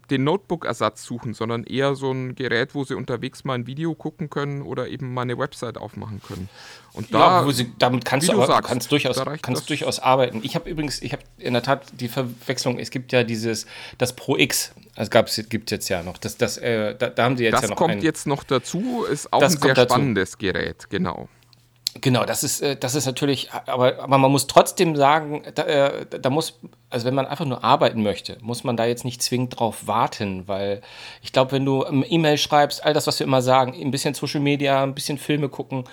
[0.09, 4.29] den Notebook-Ersatz suchen, sondern eher so ein Gerät, wo sie unterwegs mal ein Video gucken
[4.29, 6.49] können oder eben mal eine Website aufmachen können.
[6.93, 10.41] Und da, ja, sie, damit kannst du, aber, sagst, kannst durchaus, kannst durchaus arbeiten.
[10.43, 13.65] Ich habe übrigens, ich habe in der Tat die Verwechslung, es gibt ja dieses,
[13.97, 17.37] das Pro X, also gibt es jetzt ja noch, das, das, äh, da, da, haben
[17.37, 20.37] sie jetzt das ja noch kommt ein, jetzt noch dazu, ist auch ein sehr spannendes
[20.37, 21.29] Gerät, genau.
[22.01, 26.05] Genau, das ist, äh, das ist natürlich, aber, aber man muss trotzdem sagen, da, äh,
[26.07, 29.59] da muss, also wenn man einfach nur arbeiten möchte, muss man da jetzt nicht zwingend
[29.59, 30.81] drauf warten, weil
[31.21, 34.41] ich glaube, wenn du E-Mail schreibst, all das, was wir immer sagen, ein bisschen Social
[34.41, 35.83] Media, ein bisschen Filme gucken,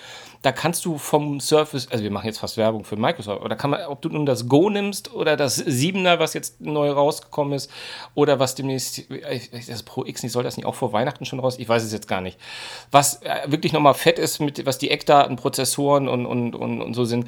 [0.41, 3.69] da kannst du vom Surface, also wir machen jetzt fast Werbung für Microsoft, oder kann
[3.69, 7.69] man, ob du nun das Go nimmst oder das 7er, was jetzt neu rausgekommen ist,
[8.15, 9.03] oder was demnächst,
[9.67, 11.59] das Pro X nicht, soll das nicht auch vor Weihnachten schon raus?
[11.59, 12.39] Ich weiß es jetzt gar nicht.
[12.89, 16.93] Was äh, wirklich nochmal fett ist, mit, was die Eckdaten, Prozessoren und, und, und, und
[16.93, 17.27] so sind.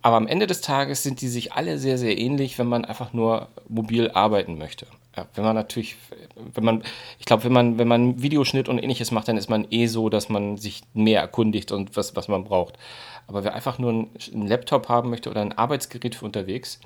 [0.00, 3.12] Aber am Ende des Tages sind die sich alle sehr, sehr ähnlich, wenn man einfach
[3.12, 4.86] nur mobil arbeiten möchte.
[5.16, 5.96] Ja, wenn man natürlich,
[6.54, 6.82] wenn man,
[7.18, 10.08] ich glaube, wenn man, wenn man Videoschnitt und ähnliches macht, dann ist man eh so,
[10.08, 12.76] dass man sich mehr erkundigt und was, was man braucht.
[13.26, 16.80] Aber wer einfach nur einen Laptop haben möchte oder ein Arbeitsgerät für unterwegs,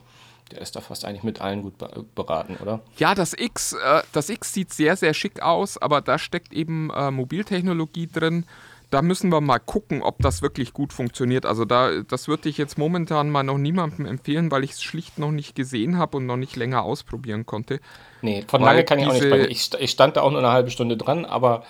[0.51, 1.75] der ist da fast eigentlich mit allen gut
[2.15, 2.81] beraten, oder?
[2.97, 6.91] Ja, das X, äh, das X sieht sehr, sehr schick aus, aber da steckt eben
[6.91, 8.45] äh, Mobiltechnologie drin
[8.91, 11.45] da müssen wir mal gucken, ob das wirklich gut funktioniert.
[11.45, 15.19] Also da, das würde ich jetzt momentan mal noch niemandem empfehlen, weil ich es schlicht
[15.19, 17.81] noch nicht gesehen habe und noch nicht länger ausprobieren konnte.
[18.23, 19.51] Nee, von lange kann ich auch nicht sprechen.
[19.51, 21.65] Ich, ich, stand da auch nur eine halbe Stunde dran, aber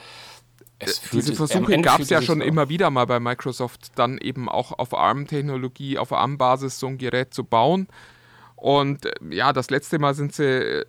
[0.79, 4.49] es äh, diese Versuche gab es ja schon immer wieder mal bei Microsoft, dann eben
[4.49, 7.89] auch auf ARM-Technologie, auf ARM-Basis so ein Gerät zu bauen.
[8.55, 10.85] Und äh, ja, das letzte Mal sind sie äh,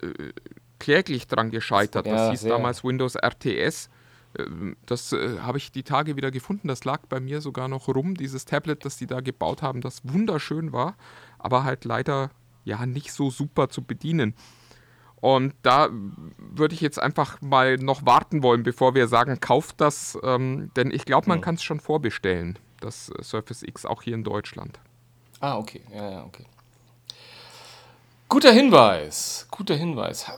[0.78, 2.06] kläglich dran gescheitert.
[2.06, 2.52] Das ja, hieß sehr.
[2.52, 3.90] damals Windows RTS.
[4.38, 6.68] Ähm, das äh, habe ich die Tage wieder gefunden.
[6.68, 10.02] Das lag bei mir sogar noch rum, dieses Tablet, das die da gebaut haben, das
[10.04, 10.96] wunderschön war,
[11.38, 12.32] aber halt leider
[12.66, 14.36] ja nicht so super zu bedienen.
[15.22, 15.90] Und da
[16.38, 20.92] würde ich jetzt einfach mal noch warten wollen, bevor wir sagen, kauft das, ähm, denn
[20.92, 21.44] ich glaube, man hm.
[21.44, 24.80] kann es schon vorbestellen, das äh, Surface X auch hier in Deutschland.
[25.42, 26.46] Ah, okay, ja, ja, okay.
[28.30, 30.32] Guter Hinweis, guter Hinweis.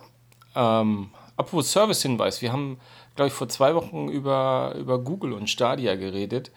[0.56, 2.80] Ähm, apropos Service-Hinweis, wir haben
[3.16, 6.52] glaube ich, vor zwei Wochen über, über Google und Stadia geredet.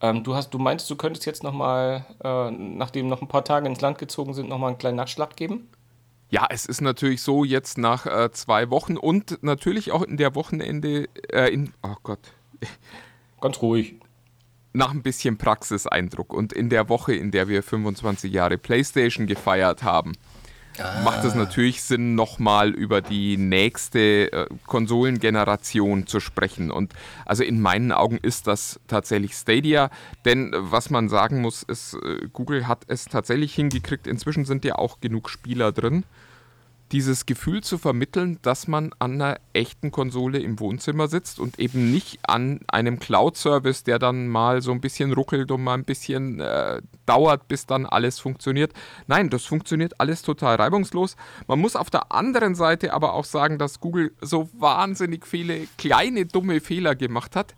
[0.00, 3.68] Ähm, du, hast, du meintest, du könntest jetzt nochmal, äh, nachdem noch ein paar Tage
[3.68, 5.68] ins Land gezogen sind, nochmal einen kleinen Nachschlag geben?
[6.30, 10.34] Ja, es ist natürlich so, jetzt nach äh, zwei Wochen und natürlich auch in der
[10.34, 12.20] Wochenende, äh, in, oh Gott,
[13.40, 13.94] Ganz ruhig.
[14.72, 19.82] Nach ein bisschen Praxiseindruck und in der Woche, in der wir 25 Jahre PlayStation gefeiert
[19.82, 20.12] haben,
[20.82, 21.02] ah.
[21.02, 26.70] macht es natürlich Sinn, nochmal über die nächste äh, Konsolengeneration zu sprechen.
[26.70, 26.92] Und
[27.26, 29.90] also in meinen Augen ist das tatsächlich Stadia,
[30.24, 34.06] denn was man sagen muss, ist, äh, Google hat es tatsächlich hingekriegt.
[34.06, 36.04] Inzwischen sind ja auch genug Spieler drin
[36.92, 41.90] dieses Gefühl zu vermitteln, dass man an einer echten Konsole im Wohnzimmer sitzt und eben
[41.90, 46.40] nicht an einem Cloud-Service, der dann mal so ein bisschen ruckelt und mal ein bisschen
[46.40, 48.72] äh, dauert, bis dann alles funktioniert.
[49.06, 51.16] Nein, das funktioniert alles total reibungslos.
[51.46, 56.26] Man muss auf der anderen Seite aber auch sagen, dass Google so wahnsinnig viele kleine
[56.26, 57.54] dumme Fehler gemacht hat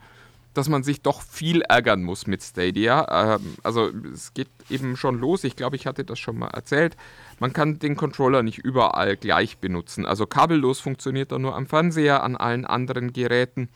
[0.54, 3.36] dass man sich doch viel ärgern muss mit Stadia.
[3.36, 5.44] Ähm, also es geht eben schon los.
[5.44, 6.96] Ich glaube, ich hatte das schon mal erzählt.
[7.38, 10.06] Man kann den Controller nicht überall gleich benutzen.
[10.06, 13.68] Also kabellos funktioniert er nur am Fernseher, an allen anderen Geräten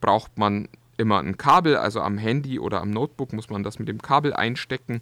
[0.00, 3.88] braucht man immer ein Kabel, also am Handy oder am Notebook muss man das mit
[3.88, 5.00] dem Kabel einstecken.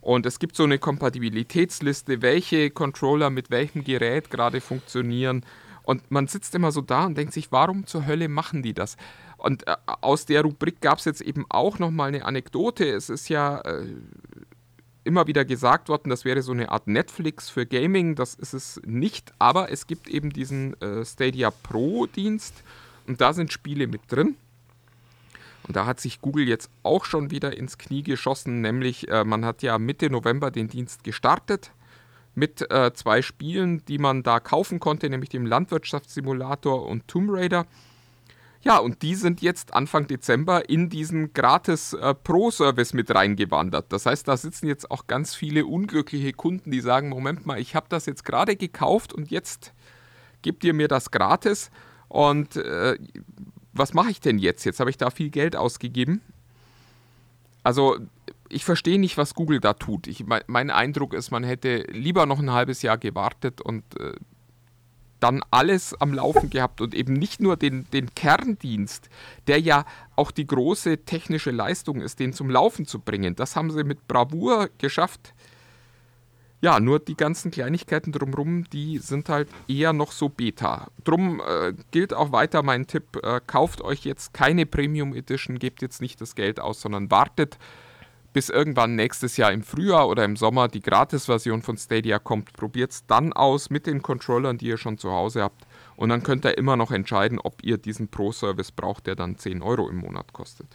[0.00, 5.44] Und es gibt so eine Kompatibilitätsliste, welche Controller mit welchem Gerät gerade funktionieren.
[5.82, 8.96] Und man sitzt immer so da und denkt sich, warum zur Hölle machen die das?
[9.36, 12.88] Und äh, aus der Rubrik gab es jetzt eben auch nochmal eine Anekdote.
[12.88, 13.86] Es ist ja äh,
[15.06, 18.16] immer wieder gesagt worden, das wäre so eine Art Netflix für Gaming.
[18.16, 22.62] Das ist es nicht, aber es gibt eben diesen äh, Stadia Pro-Dienst
[23.06, 24.36] und da sind Spiele mit drin.
[25.66, 29.44] Und da hat sich Google jetzt auch schon wieder ins Knie geschossen, nämlich äh, man
[29.44, 31.72] hat ja Mitte November den Dienst gestartet
[32.34, 37.66] mit äh, zwei Spielen, die man da kaufen konnte, nämlich dem Landwirtschaftssimulator und Tomb Raider.
[38.66, 43.92] Ja, und die sind jetzt Anfang Dezember in diesen gratis äh, Pro-Service mit reingewandert.
[43.92, 47.76] Das heißt, da sitzen jetzt auch ganz viele unglückliche Kunden, die sagen, Moment mal, ich
[47.76, 49.72] habe das jetzt gerade gekauft und jetzt
[50.42, 51.70] gebt ihr mir das gratis.
[52.08, 52.98] Und äh,
[53.72, 54.64] was mache ich denn jetzt?
[54.64, 56.20] Jetzt habe ich da viel Geld ausgegeben.
[57.62, 57.98] Also
[58.48, 60.08] ich verstehe nicht, was Google da tut.
[60.08, 64.14] Ich, mein, mein, Eindruck ist, man hätte lieber noch ein halbes Jahr gewartet und äh,
[65.20, 69.08] dann alles am Laufen gehabt und eben nicht nur den, den Kerndienst,
[69.46, 73.34] der ja auch die große technische Leistung ist, den zum Laufen zu bringen.
[73.36, 75.34] Das haben sie mit Bravour geschafft.
[76.62, 80.88] Ja, nur die ganzen Kleinigkeiten drumherum, die sind halt eher noch so Beta.
[81.04, 85.82] Drum äh, gilt auch weiter mein Tipp, äh, kauft euch jetzt keine Premium Edition, gebt
[85.82, 87.58] jetzt nicht das Geld aus, sondern wartet
[88.36, 92.52] bis irgendwann nächstes Jahr im Frühjahr oder im Sommer die Gratis-Version von Stadia kommt.
[92.52, 95.66] Probiert es dann aus mit den Controllern, die ihr schon zu Hause habt.
[95.96, 99.62] Und dann könnt ihr immer noch entscheiden, ob ihr diesen Pro-Service braucht, der dann 10
[99.62, 100.66] Euro im Monat kostet.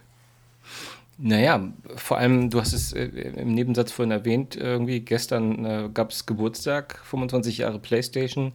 [1.20, 6.10] Naja, vor allem, du hast es äh, im Nebensatz vorhin erwähnt, irgendwie gestern äh, gab
[6.10, 8.54] es Geburtstag, 25 Jahre PlayStation.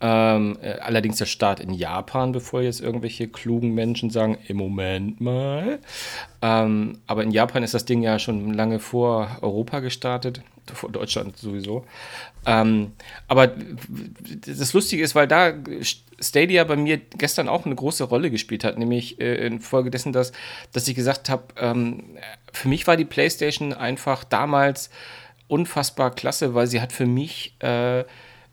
[0.00, 5.20] Ähm, äh, allerdings der Start in Japan, bevor jetzt irgendwelche klugen Menschen sagen, im Moment
[5.20, 5.80] mal.
[6.40, 11.36] Ähm, aber in Japan ist das Ding ja schon lange vor Europa gestartet, vor Deutschland
[11.36, 11.84] sowieso.
[12.46, 12.92] Ähm,
[13.26, 13.52] aber
[14.46, 15.52] das Lustige ist, weil da
[16.20, 20.32] Stadia bei mir gestern auch eine große Rolle gespielt hat, nämlich äh, infolgedessen, dass,
[20.72, 22.16] dass ich gesagt habe, ähm,
[22.52, 24.90] für mich war die PlayStation einfach damals
[25.48, 28.04] unfassbar klasse, weil sie hat für mich äh,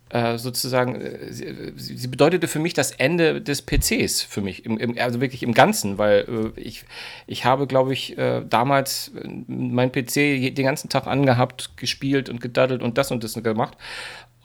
[0.10, 4.78] äh, sozusagen, äh, sie, sie, bedeutete für mich das Ende des PCs, für mich, im,
[4.78, 6.86] im, also wirklich im Ganzen, weil äh, ich,
[7.26, 9.12] ich habe, glaube ich, äh, damals
[9.48, 13.78] mein PC den ganzen Tag angehabt, gespielt und gedaddelt und das und das gemacht.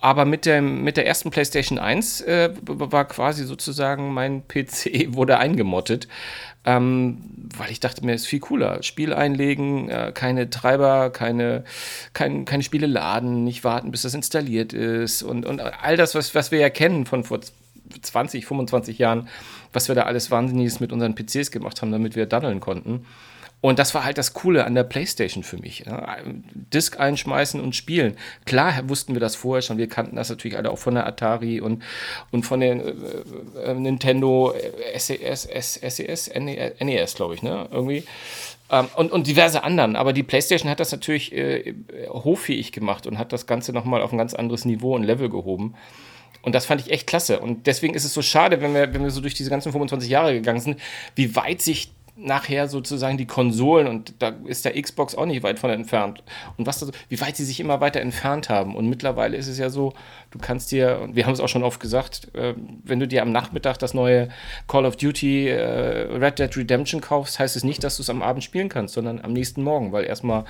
[0.00, 5.38] Aber mit, dem, mit der ersten PlayStation 1 äh, war quasi sozusagen mein PC wurde
[5.38, 6.08] eingemottet.
[6.64, 7.18] Ähm,
[7.56, 8.82] weil ich dachte mir, ist viel cooler.
[8.82, 11.64] Spiel einlegen, äh, keine Treiber, keine,
[12.12, 16.34] kein, keine Spiele laden, nicht warten, bis das installiert ist und, und all das, was,
[16.34, 17.40] was wir ja kennen von vor
[18.02, 19.28] 20, 25 Jahren,
[19.72, 23.06] was wir da alles Wahnsinniges mit unseren PCs gemacht haben, damit wir daddeln konnten.
[23.60, 25.84] Und das war halt das Coole an der PlayStation für mich.
[26.72, 28.16] Disk einschmeißen und spielen.
[28.46, 29.76] Klar wussten wir das vorher schon.
[29.76, 31.82] Wir kannten das natürlich alle auch von der Atari und,
[32.30, 32.94] und von der äh,
[33.66, 34.54] äh Nintendo
[34.96, 35.48] SES,
[35.82, 37.68] SES, NES, glaube ich, ne?
[37.70, 38.04] Irgendwie.
[38.70, 39.96] Ähm, und, und diverse anderen.
[39.96, 41.74] Aber die PlayStation hat das natürlich äh,
[42.08, 45.74] hoffähig gemacht und hat das Ganze nochmal auf ein ganz anderes Niveau und Level gehoben.
[46.42, 47.40] Und das fand ich echt klasse.
[47.40, 50.08] Und deswegen ist es so schade, wenn wir, wenn wir so durch diese ganzen 25
[50.08, 50.80] Jahre gegangen sind,
[51.14, 55.58] wie weit sich nachher sozusagen die Konsolen und da ist der Xbox auch nicht weit
[55.58, 56.22] von entfernt.
[56.56, 58.76] Und was das, wie weit sie sich immer weiter entfernt haben.
[58.76, 59.94] Und mittlerweile ist es ja so,
[60.30, 62.54] du kannst dir, und wir haben es auch schon oft gesagt, äh,
[62.84, 64.28] wenn du dir am Nachmittag das neue
[64.68, 68.22] Call of Duty äh, Red Dead Redemption kaufst, heißt es nicht, dass du es am
[68.22, 70.44] Abend spielen kannst, sondern am nächsten Morgen, weil erstmal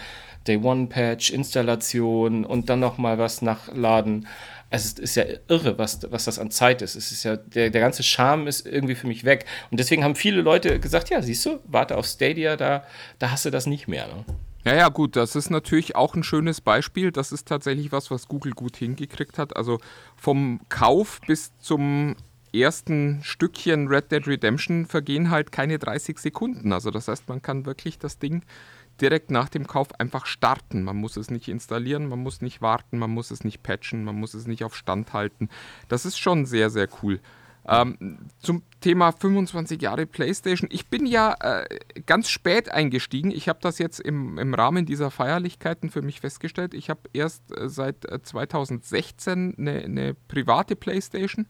[0.47, 4.27] Day One Patch, Installation und dann nochmal was nachladen.
[4.71, 6.95] Es ist ja irre, was, was das an Zeit ist.
[6.95, 9.45] Es ist ja, der, der ganze Charme ist irgendwie für mich weg.
[9.71, 12.85] Und deswegen haben viele Leute gesagt, ja, siehst du, warte auf Stadia, da,
[13.19, 14.07] da hast du das nicht mehr.
[14.07, 14.25] Ne?
[14.65, 17.11] Ja, ja, gut, das ist natürlich auch ein schönes Beispiel.
[17.11, 19.57] Das ist tatsächlich was, was Google gut hingekriegt hat.
[19.57, 19.81] Also
[20.17, 22.15] vom Kauf bis zum
[22.53, 26.73] ersten Stückchen Red Dead Redemption vergehen halt keine 30 Sekunden.
[26.73, 28.43] Also das heißt, man kann wirklich das Ding
[29.01, 30.83] direkt nach dem Kauf einfach starten.
[30.83, 34.17] Man muss es nicht installieren, man muss nicht warten, man muss es nicht patchen, man
[34.17, 35.49] muss es nicht auf Stand halten.
[35.89, 37.21] Das ist schon sehr, sehr cool.
[37.69, 40.69] Ähm, zum Thema 25 Jahre PlayStation.
[40.73, 41.67] Ich bin ja äh,
[42.07, 43.31] ganz spät eingestiegen.
[43.31, 46.73] Ich habe das jetzt im, im Rahmen dieser Feierlichkeiten für mich festgestellt.
[46.73, 51.47] Ich habe erst äh, seit 2016 eine, eine private PlayStation.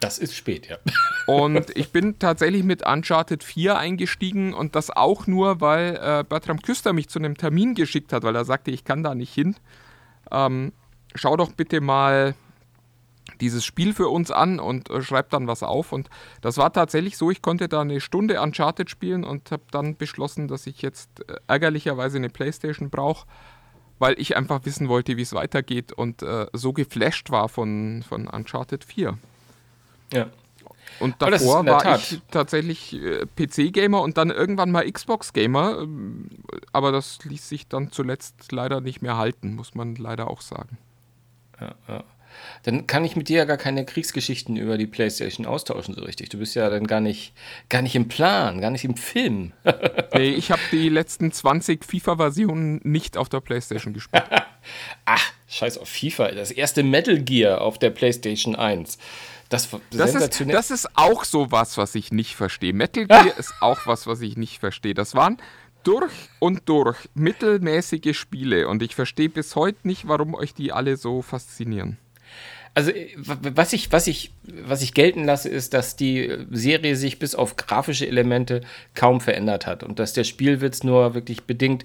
[0.00, 0.78] Das ist spät, ja.
[1.26, 6.60] Und ich bin tatsächlich mit Uncharted 4 eingestiegen und das auch nur, weil äh, Bertram
[6.60, 9.56] Küster mich zu einem Termin geschickt hat, weil er sagte, ich kann da nicht hin.
[10.30, 10.72] Ähm,
[11.14, 12.34] schau doch bitte mal
[13.40, 15.92] dieses Spiel für uns an und äh, schreib dann was auf.
[15.92, 16.08] Und
[16.40, 20.48] das war tatsächlich so, ich konnte da eine Stunde Uncharted spielen und habe dann beschlossen,
[20.48, 23.26] dass ich jetzt äh, ärgerlicherweise eine Playstation brauche,
[23.98, 28.26] weil ich einfach wissen wollte, wie es weitergeht und äh, so geflasht war von, von
[28.28, 29.18] Uncharted 4.
[30.12, 30.26] Ja.
[30.98, 32.00] Und davor war Tat.
[32.00, 35.80] ich tatsächlich äh, PC-Gamer und dann irgendwann mal Xbox-Gamer.
[35.82, 36.28] Ähm,
[36.72, 40.78] aber das ließ sich dann zuletzt leider nicht mehr halten, muss man leider auch sagen.
[41.60, 42.04] Ja, ja.
[42.62, 46.28] Dann kann ich mit dir ja gar keine Kriegsgeschichten über die Playstation austauschen, so richtig.
[46.28, 47.32] Du bist ja dann gar nicht,
[47.68, 49.52] gar nicht im Plan, gar nicht im Film.
[50.14, 54.24] nee, ich habe die letzten 20 FIFA-Versionen nicht auf der Playstation gespielt.
[55.04, 56.32] Ach, scheiß auf FIFA.
[56.32, 58.98] Das erste Metal Gear auf der Playstation 1.
[59.50, 62.72] Das, das, ist, das ist auch so was, was ich nicht verstehe.
[62.72, 64.94] Metal Gear ist auch was, was ich nicht verstehe.
[64.94, 65.38] Das waren
[65.82, 70.96] durch und durch mittelmäßige Spiele und ich verstehe bis heute nicht, warum euch die alle
[70.96, 71.98] so faszinieren.
[72.74, 77.18] Also äh, was ich, was, ich, was ich gelten lasse, ist, dass die Serie sich
[77.18, 78.60] bis auf grafische Elemente
[78.94, 81.84] kaum verändert hat und dass der Spielwitz nur wirklich bedingt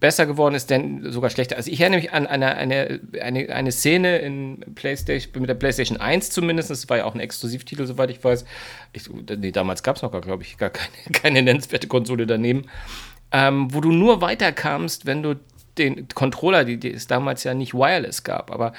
[0.00, 1.56] besser geworden ist, denn sogar schlechter.
[1.56, 6.00] Also ich erinnere mich an eine, eine, eine, eine Szene in PlayStation, mit der PlayStation
[6.00, 8.44] 1 zumindest, das war ja auch ein Exklusivtitel, soweit ich weiß.
[8.92, 12.64] Ich, nee, damals gab es noch, glaube ich, gar keine, keine nennenswerte Konsole daneben,
[13.30, 15.36] ähm, wo du nur weiterkamst, wenn du
[15.78, 18.72] den Controller, die, die es damals ja nicht wireless gab, aber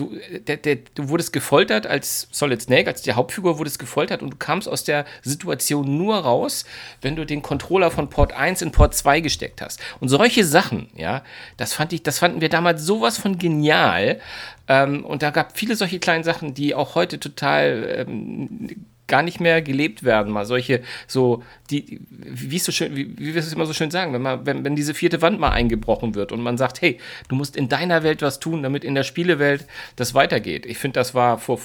[0.00, 4.30] du, der, der, du wurdest gefoltert als Solid Snake, als die Hauptfigur wurdest gefoltert und
[4.30, 6.64] du kamst aus der Situation nur raus,
[7.02, 9.80] wenn du den Controller von Port 1 in Port 2 gesteckt hast.
[10.00, 11.22] Und solche Sachen, ja,
[11.56, 14.20] das fand ich, das fanden wir damals sowas von genial.
[14.68, 19.40] Ähm, und da gab viele solche kleinen Sachen, die auch heute total ähm, gar nicht
[19.40, 20.32] mehr gelebt werden.
[20.32, 24.14] Mal solche, so, die, wie so schön, wie, wie wir es immer so schön sagen,
[24.14, 27.34] wenn, man, wenn, wenn diese vierte Wand mal eingebrochen wird und man sagt, hey, du
[27.34, 30.64] musst in deiner Welt was tun, damit in der Spielewelt das weitergeht.
[30.64, 31.60] Ich finde, das war vor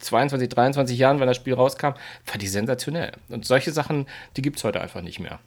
[0.00, 1.94] 22, 23 Jahren, wenn das Spiel rauskam,
[2.26, 3.12] war die sensationell.
[3.28, 5.38] Und solche Sachen, die gibt es heute einfach nicht mehr.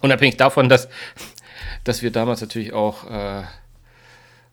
[0.00, 0.88] Unabhängig davon, dass,
[1.84, 3.42] dass wir damals natürlich auch äh,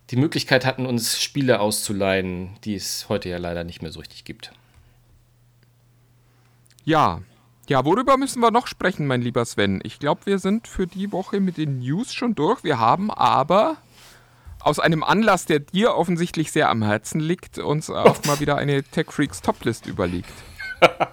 [0.09, 4.25] die Möglichkeit hatten, uns Spiele auszuleihen, die es heute ja leider nicht mehr so richtig
[4.25, 4.51] gibt.
[6.89, 7.21] Ja,
[7.67, 9.79] ja, worüber müssen wir noch sprechen, mein lieber Sven?
[9.83, 12.63] Ich glaube, wir sind für die Woche mit den News schon durch.
[12.63, 13.77] Wir haben aber
[14.59, 18.81] aus einem Anlass, der dir offensichtlich sehr am Herzen liegt, uns auch mal wieder eine
[18.81, 20.33] Tech Freaks Toplist überlegt.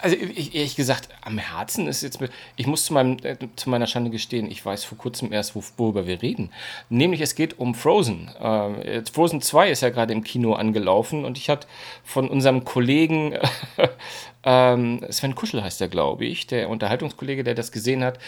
[0.00, 3.68] Also ich, ehrlich gesagt, am Herzen ist jetzt mit, ich muss zu, meinem, äh, zu
[3.68, 6.52] meiner Schande gestehen, ich weiß vor kurzem erst, worüber wir reden.
[6.88, 8.28] Nämlich es geht um Frozen.
[8.40, 11.66] Äh, Frozen 2 ist ja gerade im Kino angelaufen und ich hatte
[12.04, 13.34] von unserem Kollegen
[14.44, 18.20] ähm, Sven Kuschel heißt er, glaube ich, der Unterhaltungskollege, der das gesehen hat,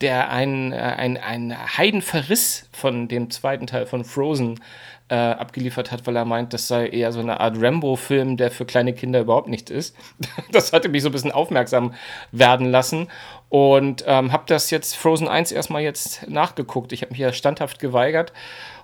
[0.00, 4.60] der einen äh, ein, Heidenverriss von dem zweiten Teil von Frozen
[5.08, 8.66] äh, abgeliefert hat, weil er meint, das sei eher so eine Art Rambo-Film, der für
[8.66, 9.96] kleine Kinder überhaupt nicht ist.
[10.52, 11.94] das hatte mich so ein bisschen aufmerksam
[12.32, 13.08] werden lassen
[13.48, 16.92] und ähm, habe das jetzt Frozen 1 erstmal jetzt nachgeguckt.
[16.92, 18.32] Ich habe mich ja standhaft geweigert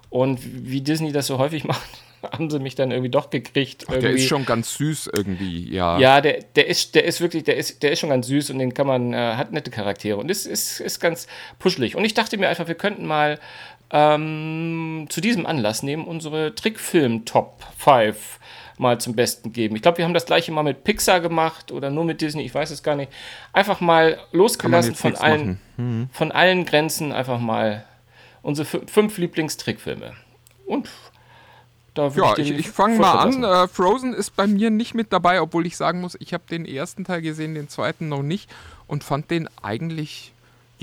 [0.08, 1.88] und wie Disney das so häufig macht,
[2.32, 3.84] haben sie mich dann irgendwie doch gekriegt.
[3.88, 5.98] Ach, der ist schon ganz süß irgendwie, ja.
[5.98, 8.58] Ja, der, der, ist, der ist wirklich, der ist, der ist schon ganz süß und
[8.58, 11.26] den kann man, äh, hat nette Charaktere und ist, ist, ist ganz
[11.58, 11.96] puschelig.
[11.96, 13.38] Und ich dachte mir einfach, wir könnten mal
[13.90, 18.38] ähm, zu diesem Anlass nehmen unsere Trickfilm-Top 5
[18.78, 19.76] mal zum Besten geben.
[19.76, 22.54] Ich glaube, wir haben das gleiche mal mit Pixar gemacht oder nur mit Disney, ich
[22.54, 23.12] weiß es gar nicht.
[23.52, 26.08] Einfach mal losgelassen von allen, mhm.
[26.12, 27.84] von allen Grenzen, einfach mal
[28.42, 30.14] unsere fünf Lieblingstrickfilme.
[30.66, 30.90] Und
[31.94, 33.44] da ja, ich, ich fange mal an.
[33.44, 36.66] Äh, Frozen ist bei mir nicht mit dabei, obwohl ich sagen muss, ich habe den
[36.66, 38.50] ersten Teil gesehen, den zweiten noch nicht
[38.88, 40.33] und fand den eigentlich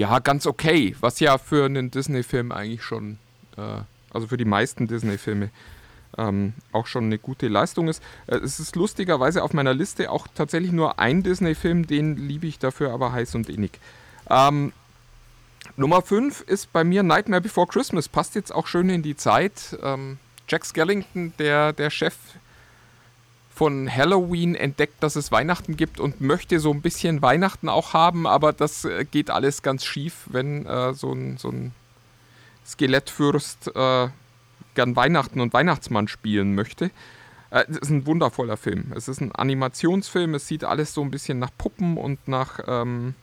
[0.02, 3.20] ja, ganz okay, was ja für einen Disney-Film eigentlich schon,
[3.56, 3.82] äh,
[4.12, 5.52] also für die meisten Disney-Filme
[6.18, 8.02] ähm, auch schon eine gute Leistung ist.
[8.26, 12.58] Äh, es ist lustigerweise auf meiner Liste auch tatsächlich nur ein Disney-Film, den liebe ich
[12.58, 13.80] dafür aber heiß und innig.
[14.28, 14.74] Ähm,
[15.76, 19.78] Nummer 5 ist bei mir Nightmare Before Christmas, passt jetzt auch schön in die Zeit.
[19.84, 22.16] Ähm, Jack Skellington, der, der Chef
[23.54, 28.26] von Halloween, entdeckt, dass es Weihnachten gibt und möchte so ein bisschen Weihnachten auch haben,
[28.26, 31.74] aber das äh, geht alles ganz schief, wenn äh, so, ein, so ein
[32.66, 34.08] Skelettfürst äh,
[34.76, 36.92] gern Weihnachten und Weihnachtsmann spielen möchte.
[37.50, 38.94] Äh, es ist ein wundervoller Film.
[38.96, 43.16] Es ist ein Animationsfilm, es sieht alles so ein bisschen nach Puppen und nach ähm,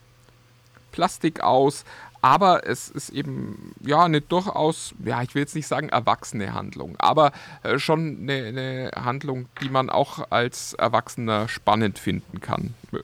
[0.91, 1.85] Plastik aus,
[2.21, 6.95] aber es ist eben ja eine durchaus, ja, ich will jetzt nicht sagen erwachsene Handlung,
[6.97, 7.31] aber
[7.63, 12.73] äh, schon eine, eine, Handlung, die man auch als Erwachsener spannend finden kann.
[12.91, 12.97] Äh,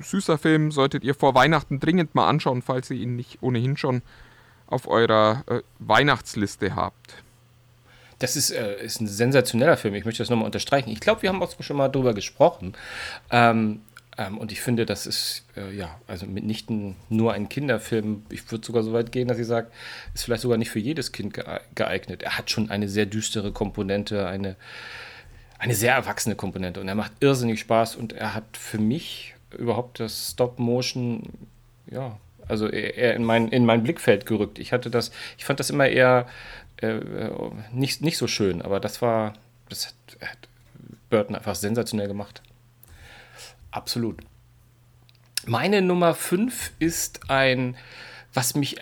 [0.00, 4.02] süßer Film solltet ihr vor Weihnachten dringend mal anschauen, falls ihr ihn nicht ohnehin schon
[4.66, 7.22] auf eurer äh, Weihnachtsliste habt.
[8.18, 9.94] Das ist, ist ein sensationeller Film.
[9.94, 10.88] Ich möchte das nochmal unterstreichen.
[10.88, 12.72] Ich glaube, wir haben auch schon mal drüber gesprochen.
[13.30, 13.82] Ähm,
[14.18, 18.24] ähm, und ich finde, das ist äh, ja, also mitnichten nur ein Kinderfilm.
[18.30, 19.68] Ich würde sogar so weit gehen, dass ich sage,
[20.14, 21.38] ist vielleicht sogar nicht für jedes Kind
[21.74, 22.22] geeignet.
[22.22, 24.56] Er hat schon eine sehr düstere Komponente, eine,
[25.58, 30.00] eine sehr erwachsene Komponente und er macht irrsinnig Spaß und er hat für mich überhaupt
[30.00, 31.22] das Stop-Motion,
[31.90, 34.58] ja, also eher in mein, in mein Blickfeld gerückt.
[34.58, 36.26] Ich hatte das, ich fand das immer eher
[36.78, 37.00] äh,
[37.72, 39.34] nicht, nicht so schön, aber das war,
[39.68, 40.38] das hat, hat
[41.10, 42.42] Burton einfach sensationell gemacht.
[43.76, 44.20] Absolut.
[45.44, 47.76] Meine Nummer 5 ist ein,
[48.32, 48.76] was mich,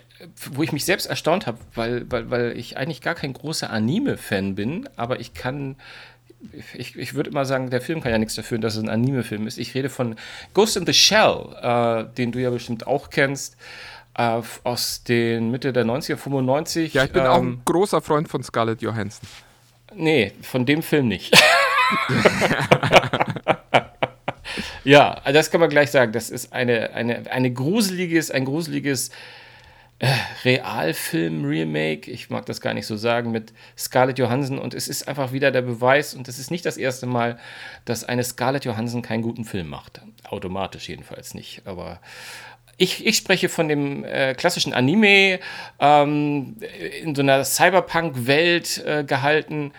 [0.53, 4.55] wo ich mich selbst erstaunt habe, weil, weil, weil ich eigentlich gar kein großer Anime-Fan
[4.55, 5.75] bin, aber ich kann,
[6.73, 9.47] ich, ich würde immer sagen, der Film kann ja nichts dafür, dass es ein Anime-Film
[9.47, 9.57] ist.
[9.57, 10.15] Ich rede von
[10.53, 13.57] Ghost in the Shell, äh, den du ja bestimmt auch kennst,
[14.17, 16.93] äh, aus den Mitte der 90er, 95.
[16.93, 19.27] Ja, ich bin ähm, auch ein großer Freund von Scarlett Johansson.
[19.93, 21.37] Nee, von dem Film nicht.
[24.85, 26.11] Ja, das kann man gleich sagen.
[26.11, 29.09] Das ist eine, eine, eine gruseliges, ein gruseliges
[29.97, 30.07] äh,
[30.43, 32.09] Realfilm-Remake.
[32.11, 34.59] Ich mag das gar nicht so sagen, mit Scarlett Johansson.
[34.59, 37.39] Und es ist einfach wieder der Beweis, und es ist nicht das erste Mal,
[37.85, 40.01] dass eine Scarlett Johansson keinen guten Film macht.
[40.23, 41.63] Automatisch jedenfalls nicht.
[41.65, 41.99] Aber
[42.77, 45.39] ich, ich, spreche von dem äh, klassischen Anime
[45.79, 46.57] ähm,
[47.01, 49.71] in so einer Cyberpunk-Welt äh, gehalten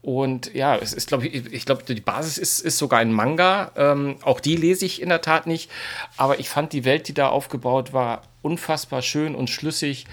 [0.00, 3.72] und ja, es ist, glaube ich, ich glaube, die Basis ist, ist sogar ein Manga.
[3.76, 5.70] Ähm, auch die lese ich in der Tat nicht.
[6.16, 10.06] Aber ich fand die Welt, die da aufgebaut war, unfassbar schön und schlüssig.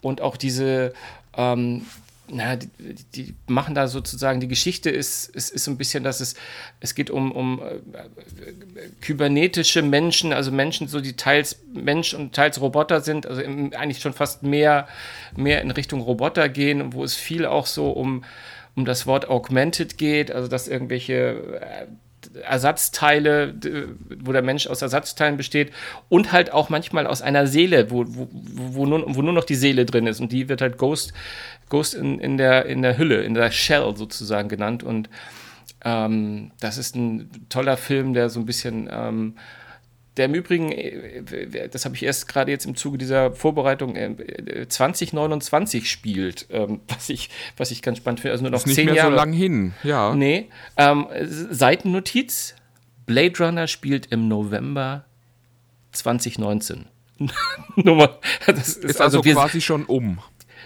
[0.00, 0.92] Und auch diese,
[1.36, 1.86] ähm,
[2.30, 6.20] naja, die, die, machen da sozusagen, die Geschichte ist, ist, ist so ein bisschen, dass
[6.20, 6.34] es,
[6.80, 7.78] es geht um, um äh,
[9.00, 14.00] kybernetische Menschen, also Menschen, so die teils Mensch und teils Roboter sind, also im, eigentlich
[14.00, 14.88] schon fast mehr,
[15.36, 18.24] mehr in Richtung Roboter gehen, wo es viel auch so um
[18.78, 21.86] um das Wort augmented geht, also dass irgendwelche äh,
[22.42, 23.52] Ersatzteile,
[24.22, 25.72] wo der Mensch aus Ersatzteilen besteht
[26.08, 29.56] und halt auch manchmal aus einer Seele, wo, wo, wo, nur, wo nur noch die
[29.56, 31.12] Seele drin ist und die wird halt Ghost,
[31.68, 35.10] Ghost in, in, der, in der Hülle, in der Shell sozusagen genannt und
[35.84, 39.34] ähm, das ist ein toller Film, der so ein bisschen ähm,
[40.18, 43.96] der im Übrigen, äh, das habe ich erst gerade jetzt im Zuge dieser Vorbereitung,
[44.68, 48.32] 2029 äh, spielt, ähm, was ich, was ich ganz spannend finde.
[48.32, 49.12] Also nur noch ist nicht zehn mehr Jahre.
[49.12, 50.14] so lang hin, ja.
[50.14, 50.48] Nee.
[50.76, 52.54] Ähm, Seitennotiz:
[53.06, 55.04] Blade Runner spielt im November
[55.92, 56.86] 2019.
[57.76, 60.18] Nummer, das ist, ist also, also quasi schon um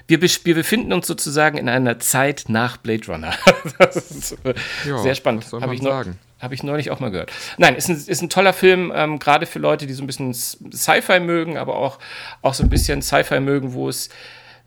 [0.06, 3.34] wir, wir befinden uns sozusagen in einer Zeit nach Blade Runner.
[3.78, 4.54] das ist äh,
[4.86, 5.46] ja, sehr spannend.
[5.52, 6.04] Habe ich, noch,
[6.40, 7.32] hab ich neulich auch mal gehört.
[7.58, 10.34] Nein, ist ein, ist ein toller Film, ähm, gerade für Leute, die so ein bisschen
[10.34, 11.98] Sci-Fi mögen, aber auch,
[12.42, 14.08] auch so ein bisschen Sci-Fi mögen, wo es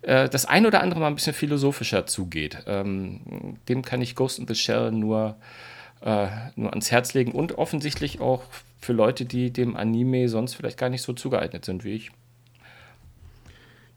[0.06, 2.60] äh, das ein oder andere mal ein bisschen philosophischer zugeht.
[2.68, 5.36] Ähm, dem kann ich Ghost in the Shell nur,
[6.02, 8.44] äh, nur ans Herz legen und offensichtlich auch
[8.80, 12.12] für Leute, die dem Anime sonst vielleicht gar nicht so zugeeignet sind wie ich.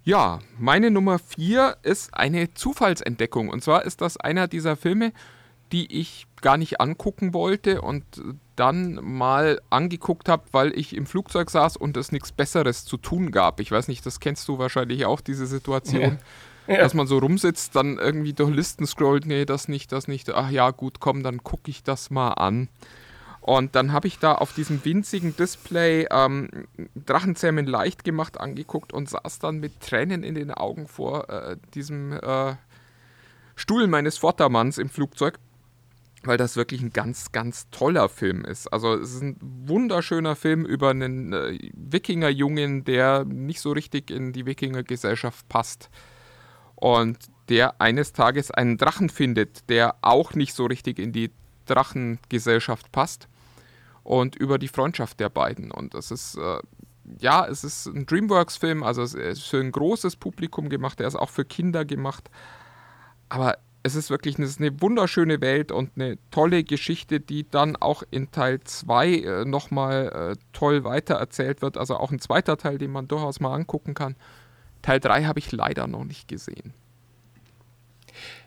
[0.09, 3.50] Ja, meine Nummer 4 ist eine Zufallsentdeckung.
[3.50, 5.12] Und zwar ist das einer dieser Filme,
[5.70, 8.04] die ich gar nicht angucken wollte und
[8.56, 13.32] dann mal angeguckt habe, weil ich im Flugzeug saß und es nichts Besseres zu tun
[13.32, 13.61] gab.
[13.61, 16.18] Ich weiß nicht, das kennst du wahrscheinlich auch, diese Situation.
[16.66, 16.74] Ja.
[16.74, 16.78] Ja.
[16.78, 20.30] Dass man so rumsitzt, dann irgendwie durch Listen scrollt, nee, das nicht, das nicht.
[20.30, 22.70] Ach ja, gut, komm, dann gucke ich das mal an.
[23.49, 26.51] Und dann habe ich da auf diesem winzigen Display ähm,
[26.94, 32.12] Drachenzähmen leicht gemacht angeguckt und saß dann mit Tränen in den Augen vor äh, diesem
[32.12, 32.57] äh,
[33.57, 35.38] Stuhl meines Vordermanns im Flugzeug,
[36.24, 38.70] weil das wirklich ein ganz, ganz toller Film ist.
[38.70, 44.34] Also es ist ein wunderschöner Film über einen äh, Wikingerjungen, der nicht so richtig in
[44.34, 45.88] die Wikingergesellschaft passt.
[46.74, 47.16] Und
[47.49, 51.30] der eines Tages einen Drachen findet, der auch nicht so richtig in die
[51.64, 53.26] Drachengesellschaft passt
[54.09, 55.70] und über die Freundschaft der beiden.
[55.70, 56.61] Und das ist, äh,
[57.20, 61.14] ja, es ist ein Dreamworks-Film, also es ist für ein großes Publikum gemacht, er ist
[61.14, 62.30] auch für Kinder gemacht.
[63.28, 68.02] Aber es ist wirklich eine, eine wunderschöne Welt und eine tolle Geschichte, die dann auch
[68.11, 71.76] in Teil 2 äh, nochmal äh, toll weitererzählt wird.
[71.76, 74.16] Also auch ein zweiter Teil, den man durchaus mal angucken kann.
[74.80, 76.72] Teil 3 habe ich leider noch nicht gesehen.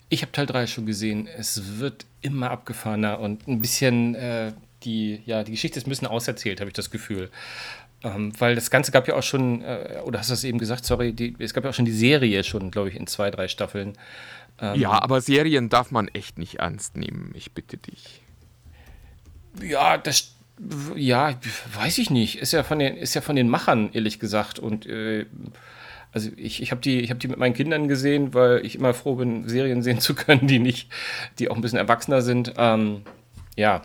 [0.10, 1.28] Ich habe Teil 3 schon gesehen.
[1.28, 4.54] Es wird immer abgefahrener und ein bisschen äh,
[4.84, 7.30] die, ja, die Geschichte ist ein bisschen auserzählt, habe ich das Gefühl.
[8.04, 10.86] Ähm, weil das Ganze gab ja auch schon, äh, oder hast du es eben gesagt,
[10.86, 13.48] sorry, die, es gab ja auch schon die Serie schon, glaube ich, in zwei, drei
[13.48, 13.94] Staffeln.
[14.60, 18.22] Ähm, ja, aber Serien darf man echt nicht ernst nehmen, ich bitte dich.
[19.62, 20.34] Ja, das,
[20.96, 21.36] ja,
[21.76, 22.40] weiß ich nicht.
[22.40, 24.58] Ist ja von den, ist ja von den Machern, ehrlich gesagt.
[24.58, 25.26] Und äh,
[26.12, 29.16] also ich, ich habe die, hab die mit meinen Kindern gesehen, weil ich immer froh
[29.16, 30.90] bin, Serien sehen zu können, die nicht,
[31.40, 32.54] die auch ein bisschen erwachsener sind.
[32.58, 33.04] Ähm,
[33.56, 33.84] ja,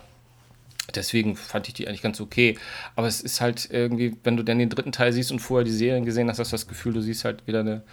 [0.95, 2.57] Deswegen fand ich die eigentlich ganz okay.
[2.95, 5.71] Aber es ist halt irgendwie, wenn du dann den dritten Teil siehst und vorher die
[5.71, 7.83] Serien gesehen hast, hast du das Gefühl, du siehst halt wieder eine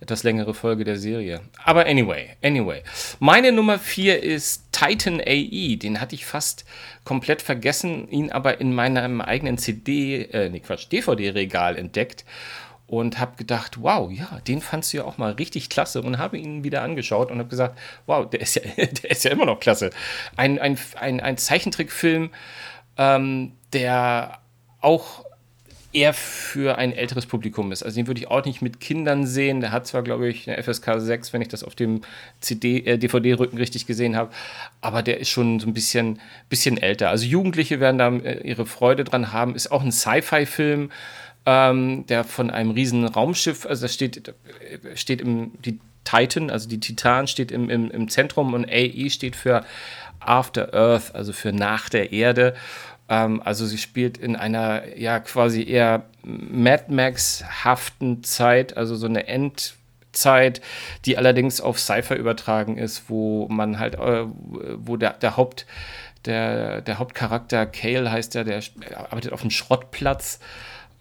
[0.00, 1.40] etwas längere Folge der Serie.
[1.64, 2.82] Aber anyway, anyway.
[3.20, 5.76] Meine Nummer 4 ist Titan AE.
[5.76, 6.64] Den hatte ich fast
[7.04, 12.24] komplett vergessen, ihn aber in meinem eigenen CD, äh, nee, Quatsch, DVD-Regal entdeckt
[12.92, 16.36] und habe gedacht, wow, ja, den fandst du ja auch mal richtig klasse und habe
[16.36, 19.60] ihn wieder angeschaut und habe gesagt, wow, der ist ja, der ist ja immer noch
[19.60, 19.88] klasse.
[20.36, 22.28] Ein, ein, ein, ein Zeichentrickfilm,
[22.98, 24.40] ähm, der
[24.82, 25.24] auch
[25.94, 27.82] eher für ein älteres Publikum ist.
[27.82, 29.62] Also den würde ich auch nicht mit Kindern sehen.
[29.62, 32.02] Der hat zwar, glaube ich, eine FSK 6, wenn ich das auf dem
[32.40, 34.30] CD, äh, DVD-Rücken richtig gesehen habe,
[34.82, 36.20] aber der ist schon so ein bisschen,
[36.50, 37.08] bisschen älter.
[37.08, 39.54] Also Jugendliche werden da äh, ihre Freude dran haben.
[39.54, 40.90] Ist auch ein Sci-Fi-Film,
[41.46, 44.34] ähm, der von einem riesen Raumschiff, also das steht,
[44.94, 49.36] steht im, die Titan, also die Titan steht im, im, im Zentrum und AE steht
[49.36, 49.64] für
[50.20, 52.54] After Earth, also für nach der Erde.
[53.08, 59.26] Ähm, also sie spielt in einer ja quasi eher Mad Max-haften Zeit, also so eine
[59.26, 60.60] Endzeit,
[61.04, 64.26] die allerdings auf Cypher übertragen ist, wo man halt, äh,
[64.76, 65.66] wo der, der Haupt,
[66.24, 68.62] der, der Hauptcharakter Kale heißt der, der
[69.10, 70.38] arbeitet auf einem Schrottplatz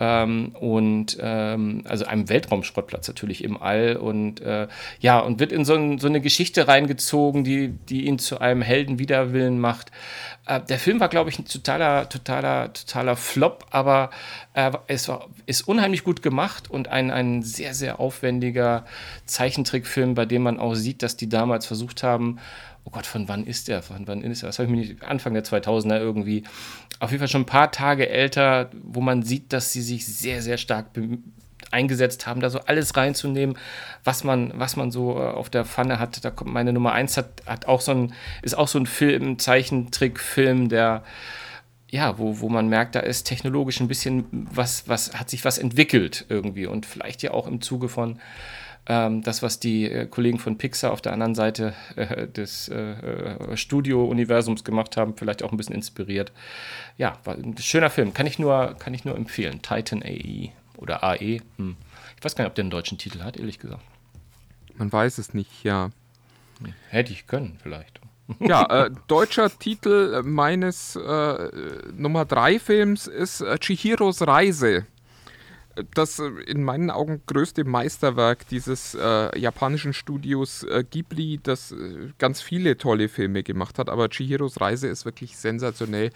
[0.01, 4.67] ähm, und ähm, also einem Weltraumschrottplatz natürlich im All und äh,
[4.99, 8.63] ja und wird in so, ein, so, eine Geschichte reingezogen, die, die ihn zu einem
[8.63, 9.91] Helden Widerwillen macht.
[10.47, 14.09] Äh, der Film war, glaube ich, ein totaler, totaler, totaler Flop, aber
[14.55, 18.85] äh, es war, ist unheimlich gut gemacht und ein, ein sehr, sehr aufwendiger
[19.27, 22.39] Zeichentrickfilm, bei dem man auch sieht, dass die damals versucht haben,
[22.83, 23.81] oh Gott, von wann ist der?
[23.81, 24.49] Von wann ist der?
[24.49, 26.43] Das habe ich mir nicht, Anfang der 2000er irgendwie.
[26.99, 30.41] Auf jeden Fall schon ein paar Tage älter, wo man sieht, dass sie sich sehr,
[30.41, 30.87] sehr stark
[31.71, 33.57] eingesetzt haben, da so alles reinzunehmen,
[34.03, 36.23] was man, was man so äh, auf der Pfanne hat.
[36.23, 39.39] Da kommt meine Nummer 1 hat, hat auch so ein, ist auch so ein Film,
[39.39, 41.03] Zeichentrickfilm, der
[41.89, 45.57] ja, wo, wo man merkt, da ist technologisch ein bisschen was, was, hat sich was
[45.57, 48.19] entwickelt irgendwie und vielleicht ja auch im Zuge von
[48.87, 52.75] ähm, das, was die äh, Kollegen von Pixar auf der anderen Seite äh, des äh,
[52.75, 56.31] äh, Studio-Universums gemacht haben, vielleicht auch ein bisschen inspiriert.
[56.97, 59.61] Ja, war ein schöner Film, kann ich nur, kann ich nur empfehlen.
[59.61, 61.41] Titan AE oder AE.
[61.57, 61.75] Hm.
[62.17, 63.83] Ich weiß gar nicht, ob der einen deutschen Titel hat, ehrlich gesagt.
[64.75, 65.91] Man weiß es nicht, ja.
[66.89, 67.99] Hätte ich können, vielleicht.
[68.39, 71.49] Ja, äh, deutscher Titel meines äh,
[71.93, 74.85] Nummer 3 Films ist äh, Chihiros Reise
[75.93, 82.09] das äh, in meinen Augen größte Meisterwerk dieses äh, japanischen Studios äh, Ghibli, das äh,
[82.17, 86.11] ganz viele tolle Filme gemacht hat, aber Chihiros Reise ist wirklich sensationell.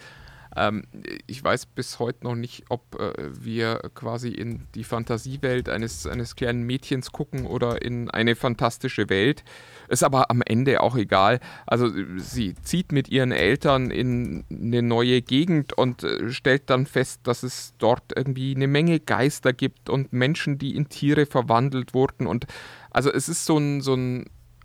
[0.56, 0.84] Ähm,
[1.26, 3.12] ich weiß bis heute noch nicht, ob äh,
[3.44, 9.44] wir quasi in die Fantasiewelt eines, eines kleinen Mädchens gucken oder in eine fantastische Welt.
[9.88, 11.40] Ist aber am Ende auch egal.
[11.66, 17.20] Also sie zieht mit ihren Eltern in eine neue Gegend und äh, stellt dann fest,
[17.24, 22.26] dass es dort irgendwie eine Menge Geister gibt und Menschen, die in Tiere verwandelt wurden.
[22.26, 22.46] Und
[22.90, 24.24] also es ist so ein, so ein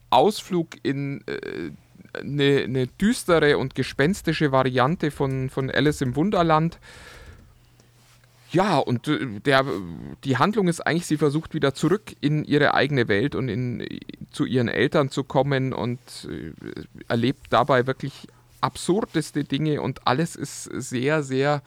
[0.10, 1.72] Ausflug in äh,
[2.14, 6.80] eine, eine düstere und gespenstische Variante von, von Alice im Wunderland.
[8.52, 9.66] Ja, und äh, der,
[10.24, 13.88] die Handlung ist eigentlich, sie versucht wieder zurück in ihre eigene Welt und in,
[14.32, 16.00] zu ihren Eltern zu kommen und
[16.30, 16.52] äh,
[17.08, 18.28] erlebt dabei wirklich
[18.60, 21.64] absurdeste Dinge und alles ist sehr, sehr,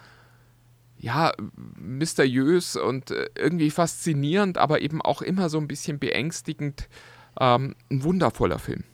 [0.99, 1.33] ja,
[1.79, 6.89] mysteriös und äh, irgendwie faszinierend, aber eben auch immer so ein bisschen beängstigend.
[7.41, 8.85] Ähm, ein wundervoller Film.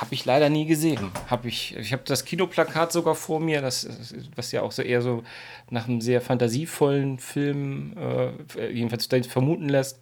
[0.00, 1.12] Habe ich leider nie gesehen.
[1.28, 3.86] Hab ich ich habe das Kinoplakat sogar vor mir, das,
[4.34, 5.22] was ja auch so eher so
[5.68, 10.00] nach einem sehr fantasievollen Film äh, jedenfalls vermuten lässt.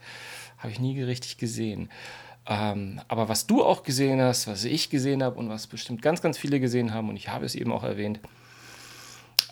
[0.58, 1.90] Habe ich nie richtig gesehen.
[2.46, 6.22] Ähm, aber was du auch gesehen hast, was ich gesehen habe und was bestimmt ganz,
[6.22, 8.20] ganz viele gesehen haben, und ich habe es eben auch erwähnt,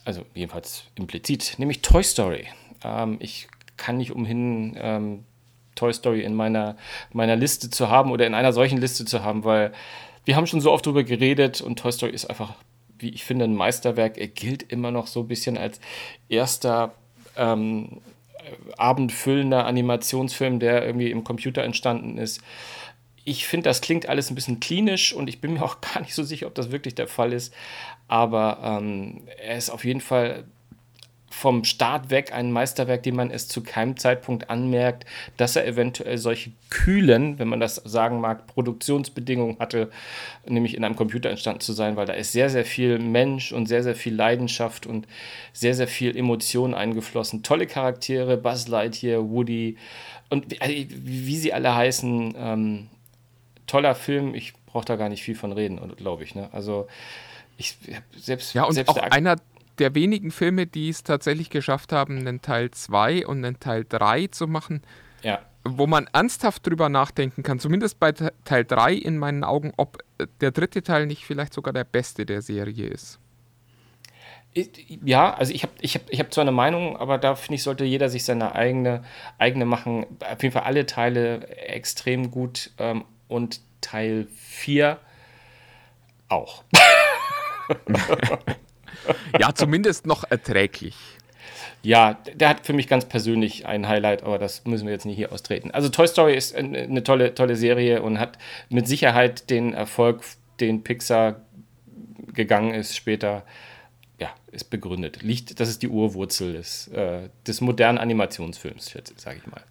[0.04, 2.46] also jedenfalls implizit, nämlich Toy Story.
[2.84, 5.24] Ähm, ich kann nicht umhin, ähm,
[5.74, 6.76] Toy Story in meiner,
[7.12, 9.72] meiner Liste zu haben oder in einer solchen Liste zu haben, weil
[10.26, 12.54] wir haben schon so oft darüber geredet und Toy Story ist einfach,
[12.98, 14.18] wie ich finde, ein Meisterwerk.
[14.18, 15.80] Er gilt immer noch so ein bisschen als
[16.28, 16.94] erster
[17.36, 18.00] ähm,
[18.76, 22.40] abendfüllender Animationsfilm, der irgendwie im Computer entstanden ist.
[23.24, 26.14] Ich finde, das klingt alles ein bisschen klinisch und ich bin mir auch gar nicht
[26.14, 27.54] so sicher, ob das wirklich der Fall ist.
[28.08, 30.44] Aber ähm, er ist auf jeden Fall
[31.36, 35.04] vom Start weg ein Meisterwerk, dem man es zu keinem Zeitpunkt anmerkt,
[35.36, 39.90] dass er eventuell solche kühlen, wenn man das sagen mag, Produktionsbedingungen hatte,
[40.48, 43.66] nämlich in einem Computer entstanden zu sein, weil da ist sehr, sehr viel Mensch und
[43.66, 45.06] sehr, sehr viel Leidenschaft und
[45.52, 47.42] sehr, sehr viel Emotion eingeflossen.
[47.42, 49.76] Tolle Charaktere, Buzz Lightyear, Woody
[50.30, 52.34] und also, wie sie alle heißen.
[52.34, 52.86] Ähm,
[53.66, 56.34] toller Film, ich brauche da gar nicht viel von reden, glaube ich.
[56.34, 56.48] Ne?
[56.52, 56.86] Also
[57.58, 57.76] ich
[58.16, 59.36] selbst ja und selbst auch einer
[59.78, 64.28] der wenigen Filme, die es tatsächlich geschafft haben, einen Teil 2 und einen Teil 3
[64.28, 64.82] zu machen,
[65.22, 65.40] ja.
[65.64, 70.26] wo man ernsthaft drüber nachdenken kann, zumindest bei Teil 3 in meinen Augen, ob äh,
[70.40, 73.20] der dritte Teil nicht vielleicht sogar der beste der Serie ist.
[75.04, 77.62] Ja, also ich habe ich hab, ich hab zwar eine Meinung, aber da finde ich,
[77.62, 79.04] sollte jeder sich seine eigene,
[79.36, 80.06] eigene machen.
[80.20, 84.98] Auf jeden Fall alle Teile extrem gut ähm, und Teil 4
[86.28, 86.64] auch.
[89.38, 90.96] ja, zumindest noch erträglich.
[91.82, 95.16] Ja, der hat für mich ganz persönlich ein Highlight, aber das müssen wir jetzt nicht
[95.16, 95.70] hier austreten.
[95.70, 100.24] Also Toy Story ist eine tolle, tolle Serie und hat mit Sicherheit den Erfolg,
[100.58, 101.42] den Pixar
[102.32, 103.44] gegangen ist später,
[104.18, 105.22] ja, ist begründet.
[105.22, 109.62] Liegt, das ist die Urwurzel des, äh, des modernen Animationsfilms, sage ich mal.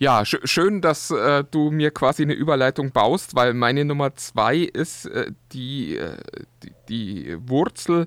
[0.00, 4.58] Ja, sch schön, dass äh, du mir quasi eine Überleitung baust, weil meine Nummer zwei
[4.58, 6.16] ist äh, die, äh,
[6.62, 8.06] die, die, Wurzel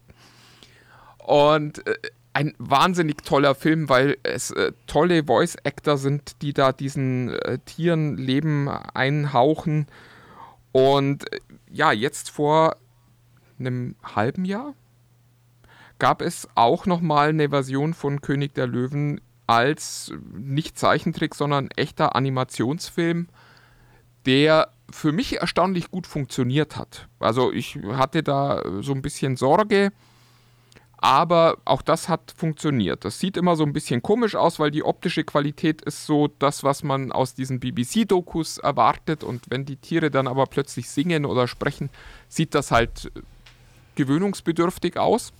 [1.17, 1.95] Und äh,
[2.33, 8.17] ein wahnsinnig toller Film, weil es äh, tolle Voice-Actor sind, die da diesen äh, Tieren
[8.17, 9.87] Leben einhauchen.
[10.71, 11.39] Und äh,
[11.71, 12.75] ja, jetzt vor
[13.59, 14.73] einem halben Jahr,
[16.03, 22.17] gab es auch nochmal eine Version von König der Löwen als nicht Zeichentrick, sondern echter
[22.17, 23.29] Animationsfilm,
[24.25, 27.07] der für mich erstaunlich gut funktioniert hat.
[27.19, 29.93] Also ich hatte da so ein bisschen Sorge,
[30.97, 33.05] aber auch das hat funktioniert.
[33.05, 36.65] Das sieht immer so ein bisschen komisch aus, weil die optische Qualität ist so das,
[36.65, 39.23] was man aus diesen BBC-Dokus erwartet.
[39.23, 41.89] Und wenn die Tiere dann aber plötzlich singen oder sprechen,
[42.27, 43.09] sieht das halt
[43.95, 45.31] gewöhnungsbedürftig aus.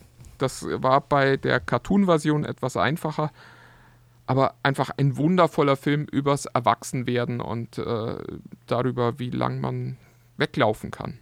[0.43, 3.31] Das war bei der Cartoon-Version etwas einfacher.
[4.25, 8.15] Aber einfach ein wundervoller Film übers Erwachsenwerden und äh,
[8.67, 9.97] darüber, wie lang man
[10.37, 11.19] weglaufen kann.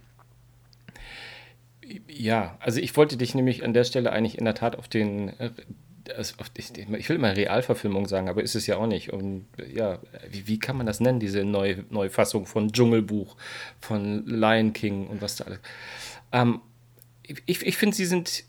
[2.08, 5.28] Ja, also ich wollte dich nämlich an der Stelle eigentlich in der Tat auf den,
[5.40, 5.50] äh,
[6.96, 9.12] ich will mal Realverfilmung sagen, aber ist es ja auch nicht.
[9.12, 9.98] Und ja,
[10.30, 13.36] wie, wie kann man das nennen, diese neue Neufassung von Dschungelbuch,
[13.80, 15.60] von Lion King und was da alles.
[16.32, 16.60] Ähm,
[17.24, 18.44] ich ich finde, sie sind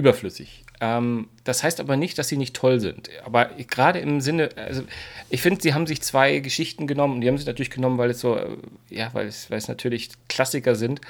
[0.00, 0.64] überflüssig.
[0.80, 3.10] Ähm, das heißt aber nicht, dass sie nicht toll sind.
[3.24, 4.82] Aber gerade im Sinne, also
[5.28, 8.10] ich finde, sie haben sich zwei Geschichten genommen und die haben sie natürlich genommen, weil
[8.10, 8.56] es so, äh,
[8.88, 11.00] ja, weil es, weil es natürlich Klassiker sind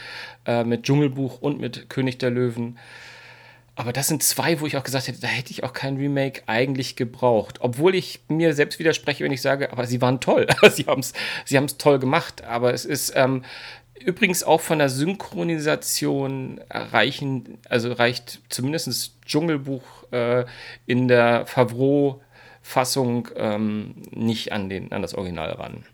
[0.45, 2.78] äh, mit Dschungelbuch und mit König der Löwen.
[3.76, 6.43] Aber das sind zwei, wo ich auch gesagt hätte, da hätte ich auch kein Remake
[6.47, 7.61] eigentlich gebraucht.
[7.61, 10.47] Obwohl ich mir selbst widerspreche, wenn ich sage, aber sie waren toll.
[10.70, 11.14] sie haben es
[11.47, 12.45] sie toll gemacht.
[12.45, 13.43] Aber es ist, ähm,
[14.05, 20.44] Übrigens auch von der Synchronisation reichen, also reicht zumindest Dschungelbuch äh,
[20.86, 25.84] in der Favreau-Fassung ähm, nicht an, den, an das Original ran.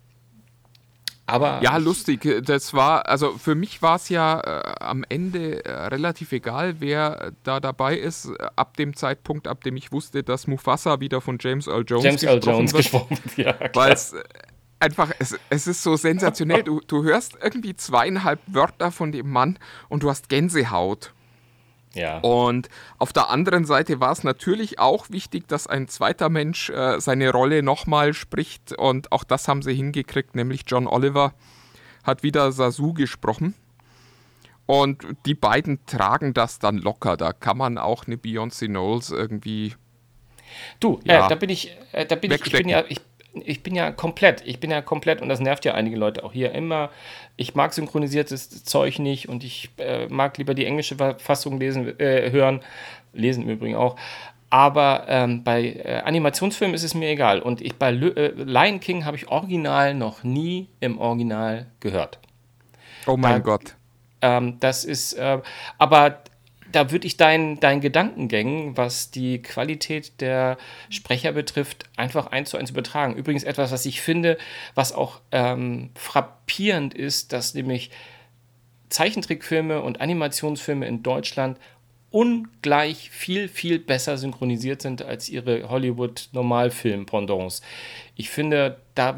[1.26, 2.44] Aber ja, lustig.
[2.44, 7.32] Das war, also für mich war es ja äh, am Ende äh, relativ egal, wer
[7.42, 11.66] da dabei ist, ab dem Zeitpunkt, ab dem ich wusste, dass Mufasa wieder von James
[11.66, 13.38] Earl Jones James Earl Jones wird, gesprochen wird.
[13.61, 14.14] Ja, Weil es
[14.81, 16.62] einfach, es, es ist so sensationell.
[16.62, 19.59] Du, du hörst irgendwie zweieinhalb Wörter von dem Mann
[19.89, 21.12] und du hast Gänsehaut.
[21.95, 22.18] Ja.
[22.18, 22.68] Und
[22.99, 27.31] auf der anderen Seite war es natürlich auch wichtig, dass ein zweiter Mensch äh, seine
[27.31, 28.72] Rolle nochmal spricht.
[28.77, 31.33] Und auch das haben sie hingekriegt, nämlich John Oliver
[32.05, 33.55] hat wieder Sasu gesprochen.
[34.66, 37.16] Und die beiden tragen das dann locker.
[37.16, 39.74] Da kann man auch eine Beyoncé Knowles irgendwie.
[40.81, 43.01] Du, ja, äh, da bin ich, äh, da bin ich, ich bin ja, ich,
[43.45, 46.32] ich bin ja komplett, ich bin ja komplett und das nervt ja einige Leute auch
[46.32, 46.91] hier immer.
[47.37, 52.30] Ich mag synchronisiertes Zeug nicht und ich äh, mag lieber die englische Fassung lesen, äh,
[52.30, 52.61] hören,
[53.12, 53.97] lesen im Übrigen auch.
[54.49, 57.41] Aber ähm, bei äh, Animationsfilmen ist es mir egal.
[57.41, 62.20] Und ich bei L äh, Lion King habe ich original noch nie im Original gehört.
[63.07, 63.76] Oh mein da, Gott.
[64.22, 65.41] Ähm, das ist, äh,
[65.78, 66.22] aber
[66.77, 70.59] da würde ich deinen dein Gedankengängen, was die Qualität der
[70.91, 73.14] Sprecher betrifft, einfach eins zu eins übertragen.
[73.16, 74.37] Übrigens etwas, was ich finde,
[74.74, 77.91] was auch ähm, frappierend ist, dass nämlich
[78.91, 81.59] Zeichentrickfilme und Animationsfilme in Deutschland
[82.11, 87.62] ungleich viel, viel besser synchronisiert sind als ihre Hollywood-Normalfilm-Pendants.
[88.16, 89.16] Ich finde, da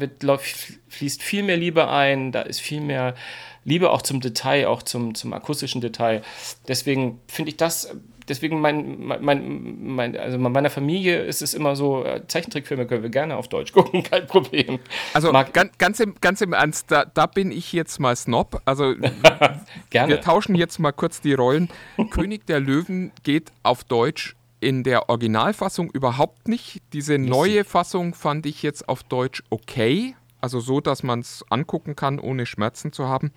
[0.87, 3.15] fließt viel mehr Liebe ein, da ist viel mehr
[3.63, 6.21] Liebe auch zum Detail, auch zum, zum akustischen Detail.
[6.67, 7.95] Deswegen finde ich das,
[8.29, 13.09] deswegen mein, mein, mein, also meiner Familie ist es immer so, äh, Zeichentrickfilme können wir
[13.09, 14.79] gerne auf Deutsch gucken, kein Problem.
[15.13, 18.61] Also Mag ganz, ganz, im, ganz im Ernst, da, da bin ich jetzt mal Snob.
[18.65, 18.95] Also
[19.89, 20.13] gerne.
[20.13, 21.69] wir tauschen jetzt mal kurz die Rollen.
[22.11, 26.81] König der Löwen geht auf Deutsch in der Originalfassung überhaupt nicht.
[26.93, 30.15] Diese neue Fassung fand ich jetzt auf Deutsch okay.
[30.41, 33.31] Also so, dass man es angucken kann, ohne Schmerzen zu haben.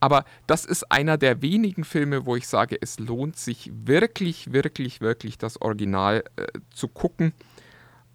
[0.00, 5.00] Aber das ist einer der wenigen Filme, wo ich sage, es lohnt sich wirklich, wirklich,
[5.02, 7.34] wirklich das Original äh, zu gucken.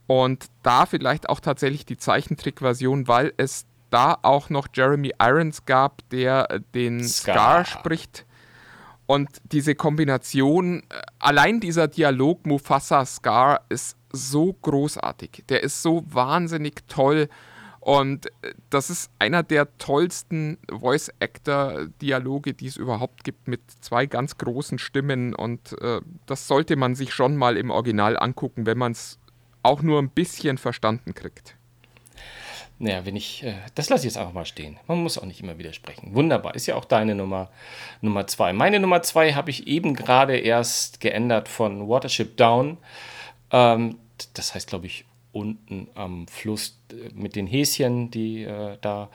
[0.08, 6.08] Und da vielleicht auch tatsächlich die Zeichentrickversion, weil es da auch noch Jeremy Irons gab,
[6.10, 7.36] der äh, den Scar.
[7.36, 8.26] Scar spricht.
[9.06, 15.44] Und diese Kombination, äh, allein dieser Dialog Mufasa-Scar ist so großartig.
[15.50, 17.30] Der ist so wahnsinnig toll.
[17.86, 24.40] Und äh, das ist einer der tollsten Voice-Actor-Dialoge, die es überhaupt gibt, mit zwei ganz
[24.40, 25.36] großen Stimmen.
[25.36, 29.20] Und äh, das sollte man sich schon mal im Original angucken, wenn man es
[29.62, 31.58] auch nur ein bisschen verstanden kriegt.
[32.80, 34.80] Naja, wenn ich, äh, das lasse ich jetzt einfach mal stehen.
[34.88, 36.16] Man muss auch nicht immer widersprechen.
[36.16, 37.52] Wunderbar, ist ja auch deine Nummer,
[38.02, 38.52] Nummer zwei.
[38.52, 42.80] Meine Nummer zwei habe ich eben gerade erst geändert von Watership Down.
[43.52, 44.00] Ähm,
[44.34, 45.06] das heißt, glaube ich,
[45.36, 49.10] unten am Fluss äh, mit den Häschen, die äh, da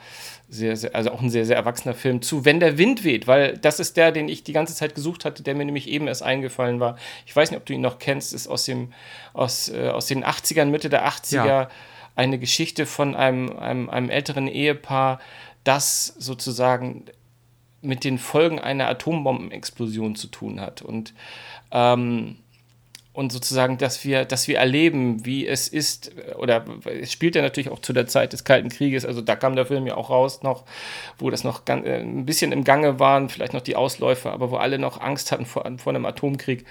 [0.47, 3.57] sehr, sehr, also auch ein sehr, sehr erwachsener Film zu Wenn der Wind weht, weil
[3.57, 6.21] das ist der, den ich die ganze Zeit gesucht hatte, der mir nämlich eben erst
[6.21, 6.95] eingefallen war.
[7.25, 8.93] Ich weiß nicht, ob du ihn noch kennst, ist aus, dem,
[9.33, 11.69] aus, äh, aus den 80ern, Mitte der 80er, ja.
[12.15, 15.19] eine Geschichte von einem, einem, einem älteren Ehepaar,
[15.63, 17.05] das sozusagen
[17.81, 20.83] mit den Folgen einer Atombombenexplosion zu tun hat.
[20.83, 21.15] Und
[21.71, 22.37] ähm,
[23.13, 27.69] und sozusagen, dass wir, dass wir erleben, wie es ist, oder es spielt ja natürlich
[27.69, 30.43] auch zu der Zeit des Kalten Krieges, also da kam der Film ja auch raus
[30.43, 30.63] noch,
[31.17, 34.55] wo das noch äh, ein bisschen im Gange waren, vielleicht noch die Ausläufer, aber wo
[34.57, 36.65] alle noch Angst hatten vor, vor einem Atomkrieg.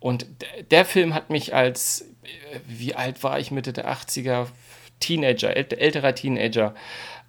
[0.00, 0.26] Und
[0.70, 4.48] der Film hat mich als, äh, wie alt war ich, Mitte der 80er,
[4.98, 6.74] Teenager, älterer Teenager,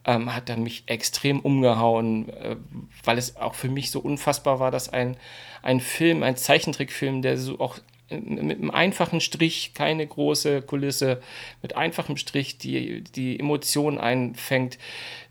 [0.06, 2.56] ähm, hat dann mich extrem umgehauen, äh,
[3.04, 5.16] weil es auch für mich so unfassbar war, dass ein,
[5.62, 7.78] ein Film, ein Zeichentrickfilm, der so auch
[8.12, 11.22] mit einem einfachen Strich, keine große Kulisse,
[11.62, 14.78] mit einfachem Strich die, die Emotionen einfängt.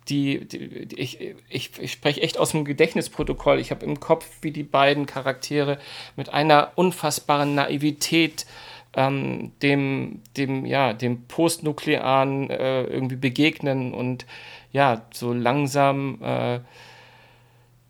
[0.09, 3.61] Die, die, die ich, ich, ich spreche echt aus dem Gedächtnisprotokoll.
[3.61, 5.79] Ich habe im Kopf, wie die beiden Charaktere
[6.17, 8.47] mit einer unfassbaren Naivität
[8.95, 14.27] ähm, dem, dem, ja, dem Postnuklearen äh, irgendwie begegnen und
[14.73, 16.61] ja, so langsam, äh,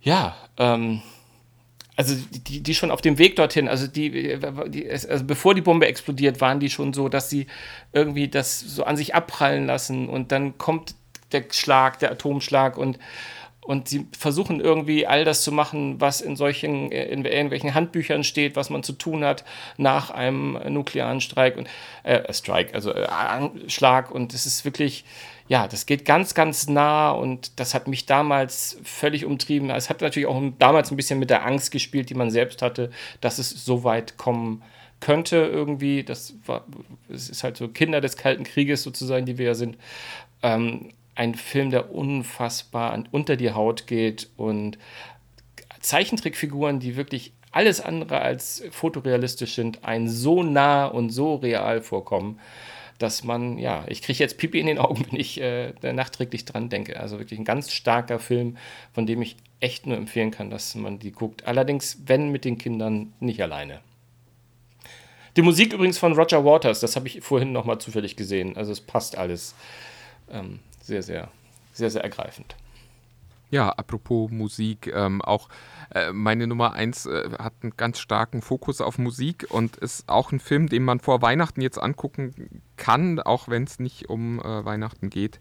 [0.03, 1.03] ja, ähm,
[2.01, 2.17] also
[2.49, 4.39] die, die schon auf dem Weg dorthin, also die,
[4.69, 7.47] die, also bevor die Bombe explodiert, waren die schon so, dass sie
[7.93, 10.95] irgendwie das so an sich abprallen lassen und dann kommt
[11.33, 12.99] der Schlag, der Atomschlag und
[13.61, 18.57] und sie versuchen irgendwie all das zu machen, was in solchen, in irgendwelchen Handbüchern steht,
[18.57, 19.45] was man zu tun hat
[19.77, 21.69] nach einem nuklearen Streik und
[22.03, 23.07] äh, Strike, also äh,
[23.69, 24.11] Schlag.
[24.11, 25.05] Und es ist wirklich,
[25.51, 29.69] ja, das geht ganz, ganz nah und das hat mich damals völlig umtrieben.
[29.71, 32.93] Es hat natürlich auch damals ein bisschen mit der Angst gespielt, die man selbst hatte,
[33.21, 34.63] dass es so weit kommen
[35.01, 36.05] könnte irgendwie.
[36.05, 36.65] Das war,
[37.09, 39.77] es ist halt so Kinder des Kalten Krieges sozusagen, die wir ja sind.
[40.45, 44.79] Ähm, ein Film, der unfassbar unter die Haut geht und
[45.81, 52.39] Zeichentrickfiguren, die wirklich alles andere als fotorealistisch sind, ein so nah und so real vorkommen
[53.01, 56.69] dass man, ja, ich kriege jetzt Pipi in den Augen, wenn ich äh, nachträglich dran
[56.69, 57.01] denke.
[57.01, 58.57] Also wirklich ein ganz starker Film,
[58.93, 61.47] von dem ich echt nur empfehlen kann, dass man die guckt.
[61.47, 63.81] Allerdings, wenn mit den Kindern, nicht alleine.
[65.37, 68.57] Die Musik übrigens von Roger Waters, das habe ich vorhin nochmal zufällig gesehen.
[68.57, 69.55] Also es passt alles
[70.31, 71.29] ähm, sehr, sehr,
[71.73, 72.57] sehr, sehr ergreifend.
[73.51, 75.49] Ja, apropos Musik, ähm, auch
[75.93, 80.31] äh, meine Nummer 1 äh, hat einen ganz starken Fokus auf Musik und ist auch
[80.31, 84.65] ein Film, den man vor Weihnachten jetzt angucken kann, auch wenn es nicht um äh,
[84.65, 85.41] Weihnachten geht.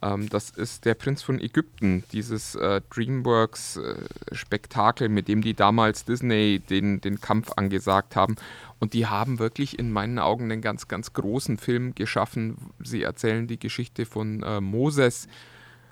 [0.00, 6.60] Ähm, das ist Der Prinz von Ägypten, dieses äh, Dreamworks-Spektakel, mit dem die damals Disney
[6.60, 8.36] den, den Kampf angesagt haben.
[8.80, 12.56] Und die haben wirklich in meinen Augen einen ganz, ganz großen Film geschaffen.
[12.82, 15.28] Sie erzählen die Geschichte von äh, Moses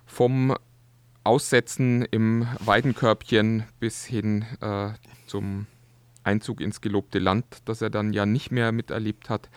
[0.05, 0.57] vom
[1.25, 4.91] Aussetzen im Weidenkörbchen bis hin äh,
[5.27, 5.67] zum
[6.25, 9.49] Einzug ins gelobte Land, das er dann ja nicht mehr miterlebt hat.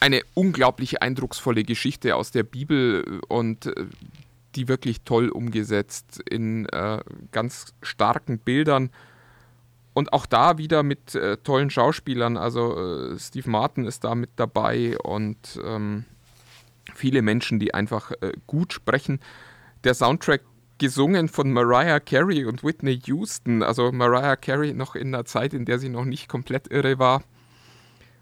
[0.00, 3.86] Eine unglaublich eindrucksvolle Geschichte aus der Bibel und äh,
[4.54, 7.00] die wirklich toll umgesetzt in äh,
[7.30, 8.90] ganz starken Bildern.
[9.94, 12.36] Und auch da wieder mit äh, tollen Schauspielern.
[12.36, 16.04] Also äh, Steve Martin ist da mit dabei und ähm,
[16.94, 19.20] viele Menschen, die einfach äh, gut sprechen
[19.84, 20.42] der Soundtrack
[20.78, 23.62] gesungen von Mariah Carey und Whitney Houston.
[23.62, 27.22] Also Mariah Carey noch in einer Zeit, in der sie noch nicht komplett irre war.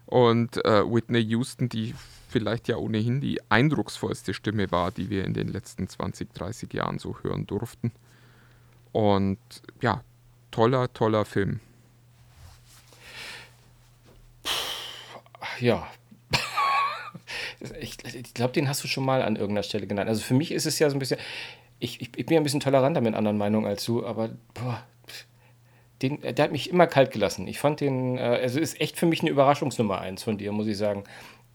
[0.05, 1.95] Und äh, Whitney Houston, die
[2.29, 6.99] vielleicht ja ohnehin die eindrucksvollste Stimme war, die wir in den letzten 20, 30 Jahren
[6.99, 7.91] so hören durften.
[8.91, 9.39] Und
[9.81, 10.03] ja,
[10.51, 11.59] toller, toller Film.
[15.59, 15.87] Ja,
[17.79, 20.09] ich, ich glaube, den hast du schon mal an irgendeiner Stelle genannt.
[20.09, 21.19] Also für mich ist es ja so ein bisschen,
[21.79, 24.83] ich, ich, ich bin ja ein bisschen toleranter mit anderen Meinungen als du, aber boah,
[26.01, 27.47] den, der hat mich immer kalt gelassen.
[27.47, 30.67] Ich fand den, äh, also ist echt für mich eine Überraschungsnummer eins von dir, muss
[30.67, 31.03] ich sagen.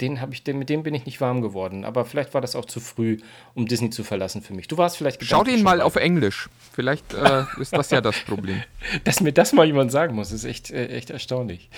[0.00, 1.84] Den habe ich, den, mit dem bin ich nicht warm geworden.
[1.84, 3.16] Aber vielleicht war das auch zu früh,
[3.54, 4.68] um Disney zu verlassen für mich.
[4.68, 5.24] Du warst vielleicht.
[5.24, 6.50] Schau den mal auf Englisch.
[6.72, 8.62] Vielleicht äh, ist das ja das Problem.
[9.04, 11.70] Dass mir das mal jemand sagen muss, ist echt, äh, echt erstaunlich.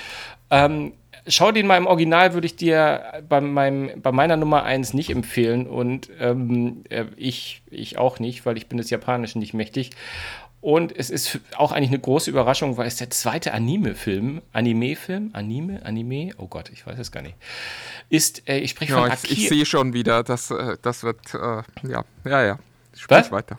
[0.51, 0.95] Ähm,
[1.29, 5.11] schau den mal im Original, würde ich dir bei, meinem, bei meiner Nummer 1 nicht
[5.11, 9.91] empfehlen und ähm, äh, ich, ich auch nicht, weil ich bin des Japanischen nicht mächtig.
[10.61, 15.87] Und es ist auch eigentlich eine große Überraschung, weil es der zweite Anime-Film, Anime-Film, Anime,
[15.87, 17.37] Anime, oh Gott, ich weiß es gar nicht,
[18.09, 19.33] ist, äh, ich spreche ja, von Akira.
[19.33, 22.59] Ich, ich sehe schon wieder, das, äh, das wird, äh, ja, ja, ja,
[22.93, 23.31] sprich Was?
[23.31, 23.59] weiter.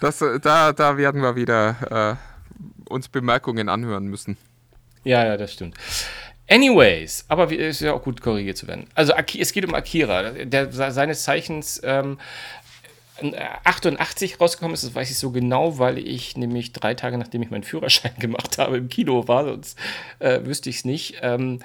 [0.00, 4.36] Das, äh, da, da werden wir wieder äh, uns Bemerkungen anhören müssen.
[5.04, 5.76] Ja, ja, das stimmt.
[6.48, 8.86] Anyways, aber es ist ja auch gut korrigiert zu werden.
[8.94, 12.18] Also es geht um Akira, der seines Zeichens ähm,
[13.64, 17.50] 88 rausgekommen ist, das weiß ich so genau, weil ich nämlich drei Tage nachdem ich
[17.50, 19.78] meinen Führerschein gemacht habe im Kino war, sonst
[20.18, 21.16] äh, wüsste ich es nicht.
[21.22, 21.60] Ähm,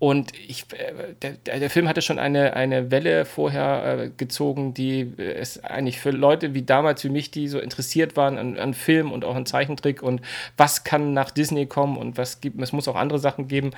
[0.00, 5.12] und ich, äh, der, der, Film hatte schon eine, eine Welle vorher äh, gezogen, die
[5.18, 8.72] äh, es eigentlich für Leute wie damals wie mich, die so interessiert waren an, an
[8.72, 10.22] Film und auch an Zeichentrick und
[10.56, 13.72] was kann nach Disney kommen und was gibt, es muss auch andere Sachen geben,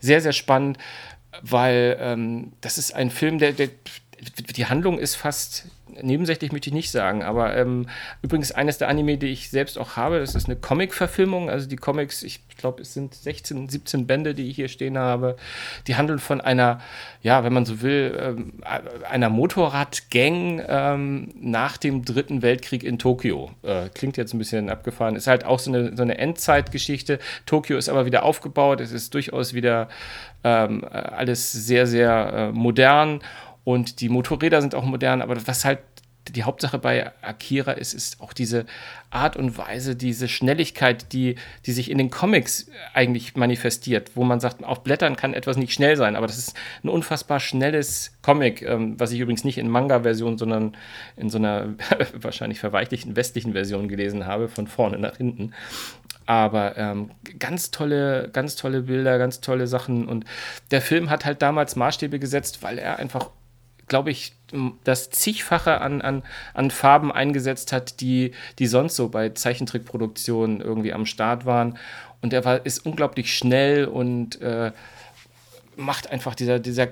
[0.00, 0.78] sehr, sehr spannend,
[1.42, 3.68] weil ähm, das ist ein Film, der, der
[4.56, 5.66] die Handlung ist fast
[6.02, 7.88] nebensächlich möchte ich nicht sagen, aber ähm,
[8.22, 11.50] übrigens eines der Anime, die ich selbst auch habe, das ist eine Comic-Verfilmung.
[11.50, 15.36] Also die Comics, ich glaube, es sind 16, 17 Bände, die ich hier stehen habe.
[15.86, 16.80] Die handeln von einer,
[17.22, 18.52] ja, wenn man so will, ähm,
[19.08, 23.50] einer Motorradgang ähm, nach dem Dritten Weltkrieg in Tokio.
[23.62, 25.16] Äh, klingt jetzt ein bisschen abgefahren.
[25.16, 27.18] Ist halt auch so eine, so eine Endzeitgeschichte.
[27.44, 28.80] Tokio ist aber wieder aufgebaut.
[28.80, 29.88] Es ist durchaus wieder
[30.44, 33.20] ähm, alles sehr, sehr äh, modern
[33.66, 35.80] und die Motorräder sind auch modern, aber was halt
[36.28, 38.64] die Hauptsache bei Akira ist, ist auch diese
[39.10, 41.34] Art und Weise, diese Schnelligkeit, die,
[41.66, 45.72] die sich in den Comics eigentlich manifestiert, wo man sagt, auf Blättern kann etwas nicht
[45.72, 46.54] schnell sein, aber das ist
[46.84, 50.76] ein unfassbar schnelles Comic, ähm, was ich übrigens nicht in Manga-Version, sondern
[51.16, 51.74] in so einer
[52.14, 55.54] wahrscheinlich verweichlichten westlichen Version gelesen habe, von vorne nach hinten.
[56.24, 57.10] Aber ähm,
[57.40, 60.06] ganz tolle, ganz tolle Bilder, ganz tolle Sachen.
[60.06, 60.24] Und
[60.70, 63.30] der Film hat halt damals Maßstäbe gesetzt, weil er einfach
[63.88, 64.32] glaube ich,
[64.84, 66.22] das zigfache an, an,
[66.54, 71.78] an Farben eingesetzt hat, die, die sonst so bei Zeichentrickproduktionen irgendwie am Start waren.
[72.22, 74.72] Und er war, ist unglaublich schnell und äh,
[75.76, 76.88] macht einfach dieser, dieser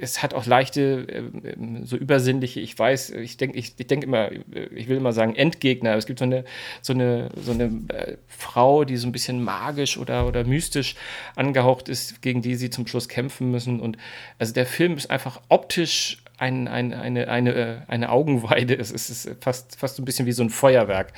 [0.00, 4.30] es hat auch leichte, äh, so übersinnliche, ich weiß, ich denke ich, ich denk immer,
[4.74, 5.94] ich will immer sagen Endgegner.
[5.96, 6.44] Es gibt so eine,
[6.82, 10.94] so eine, so eine äh, Frau, die so ein bisschen magisch oder, oder mystisch
[11.36, 13.80] angehaucht ist, gegen die sie zum Schluss kämpfen müssen.
[13.80, 13.96] Und
[14.38, 18.76] also der Film ist einfach optisch ein, ein, eine, eine, äh, eine Augenweide.
[18.76, 21.12] Es ist fast, fast so ein bisschen wie so ein Feuerwerk.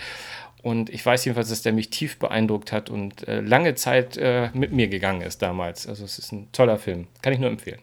[0.63, 4.51] Und ich weiß jedenfalls, dass der mich tief beeindruckt hat und äh, lange Zeit äh,
[4.53, 5.87] mit mir gegangen ist damals.
[5.87, 7.07] Also es ist ein toller Film.
[7.23, 7.81] Kann ich nur empfehlen.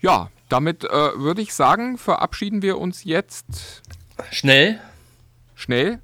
[0.00, 3.82] Ja, damit äh, würde ich sagen, verabschieden wir uns jetzt.
[4.30, 4.78] Schnell.
[5.54, 6.00] Schnell.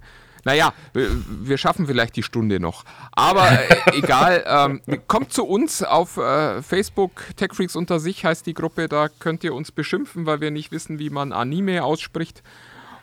[0.46, 2.84] Naja, wir, wir schaffen vielleicht die Stunde noch.
[3.12, 8.52] Aber äh, egal, ähm, kommt zu uns auf äh, Facebook, TechFreaks unter sich heißt die
[8.52, 12.42] Gruppe, da könnt ihr uns beschimpfen, weil wir nicht wissen, wie man Anime ausspricht.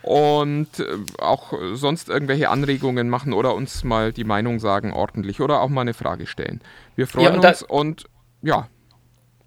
[0.04, 5.62] Und äh, auch sonst irgendwelche Anregungen machen oder uns mal die Meinung sagen ordentlich oder
[5.62, 6.62] auch mal eine Frage stellen.
[6.96, 8.06] Wir freuen da- uns und
[8.42, 8.68] ja,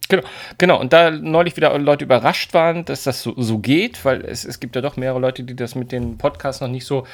[0.09, 0.23] Genau,
[0.59, 4.45] genau, und da neulich wieder Leute überrascht waren, dass das so, so geht, weil es,
[4.45, 7.07] es gibt ja doch mehrere Leute, die das mit den Podcasts noch nicht so.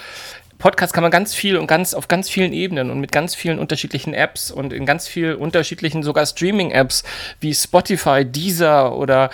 [0.58, 3.58] Podcast kann man ganz viel und ganz auf ganz vielen Ebenen und mit ganz vielen
[3.58, 7.02] unterschiedlichen Apps und in ganz vielen unterschiedlichen sogar Streaming-Apps
[7.40, 9.30] wie Spotify, Deezer oder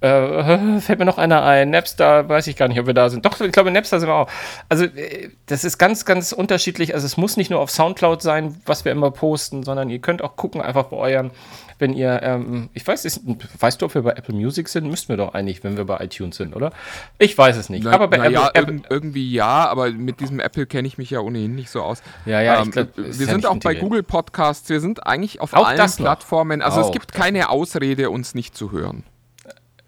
[0.00, 1.70] äh, fällt mir noch einer ein.
[1.70, 3.26] Napster, weiß ich gar nicht, ob wir da sind.
[3.26, 4.30] Doch, ich glaube, Napster sind wir auch.
[4.68, 6.94] Also, äh, das ist ganz, ganz unterschiedlich.
[6.94, 10.22] Also, es muss nicht nur auf Soundcloud sein, was wir immer posten, sondern ihr könnt
[10.22, 11.32] auch gucken, einfach bei euren,
[11.78, 13.20] wenn ihr, ähm, ich weiß, ist,
[13.58, 14.88] weißt du, ob wir bei Apple Music sind?
[14.88, 16.72] Müssten wir doch eigentlich, wenn wir bei iTunes sind, oder?
[17.18, 17.84] Ich weiß es nicht.
[17.84, 20.88] Na, aber bei na ja, Apple, Apple, irg- irgendwie ja, aber mit diesem Apple kenne
[20.88, 22.00] ich mich ja ohnehin nicht so aus.
[22.26, 23.74] Ähm, Ja, ja, ich glaub, wir sind nicht auch bei.
[23.76, 25.90] Google Podcasts, wir sind eigentlich auf Auch allen.
[25.96, 26.62] Plattformen.
[26.62, 29.04] Also es Auch gibt keine Ausrede, uns nicht zu hören.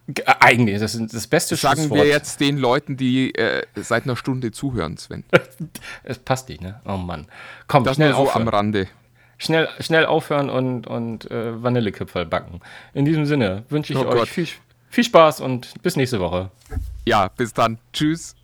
[0.09, 4.05] Äh, eigentlich, das ist das beste Das sagen wir jetzt den Leuten, die äh, seit
[4.05, 5.25] einer Stunde zuhören, Sven.
[6.03, 6.81] Es passt nicht, ne?
[6.87, 7.27] Oh Mann.
[7.69, 8.43] Komm, Das schnell nur so aufhören.
[8.43, 8.89] am Rande.
[9.43, 12.61] Schnell, schnell aufhören und, und äh, Vanillekipferl backen.
[12.93, 14.29] In diesem Sinne wünsche ich Oh euch Gott.
[14.29, 14.47] viel,
[14.91, 16.51] viel Spaß und bis nächste Woche.
[17.07, 17.79] Ja, bis dann.
[17.95, 18.37] Tschüss.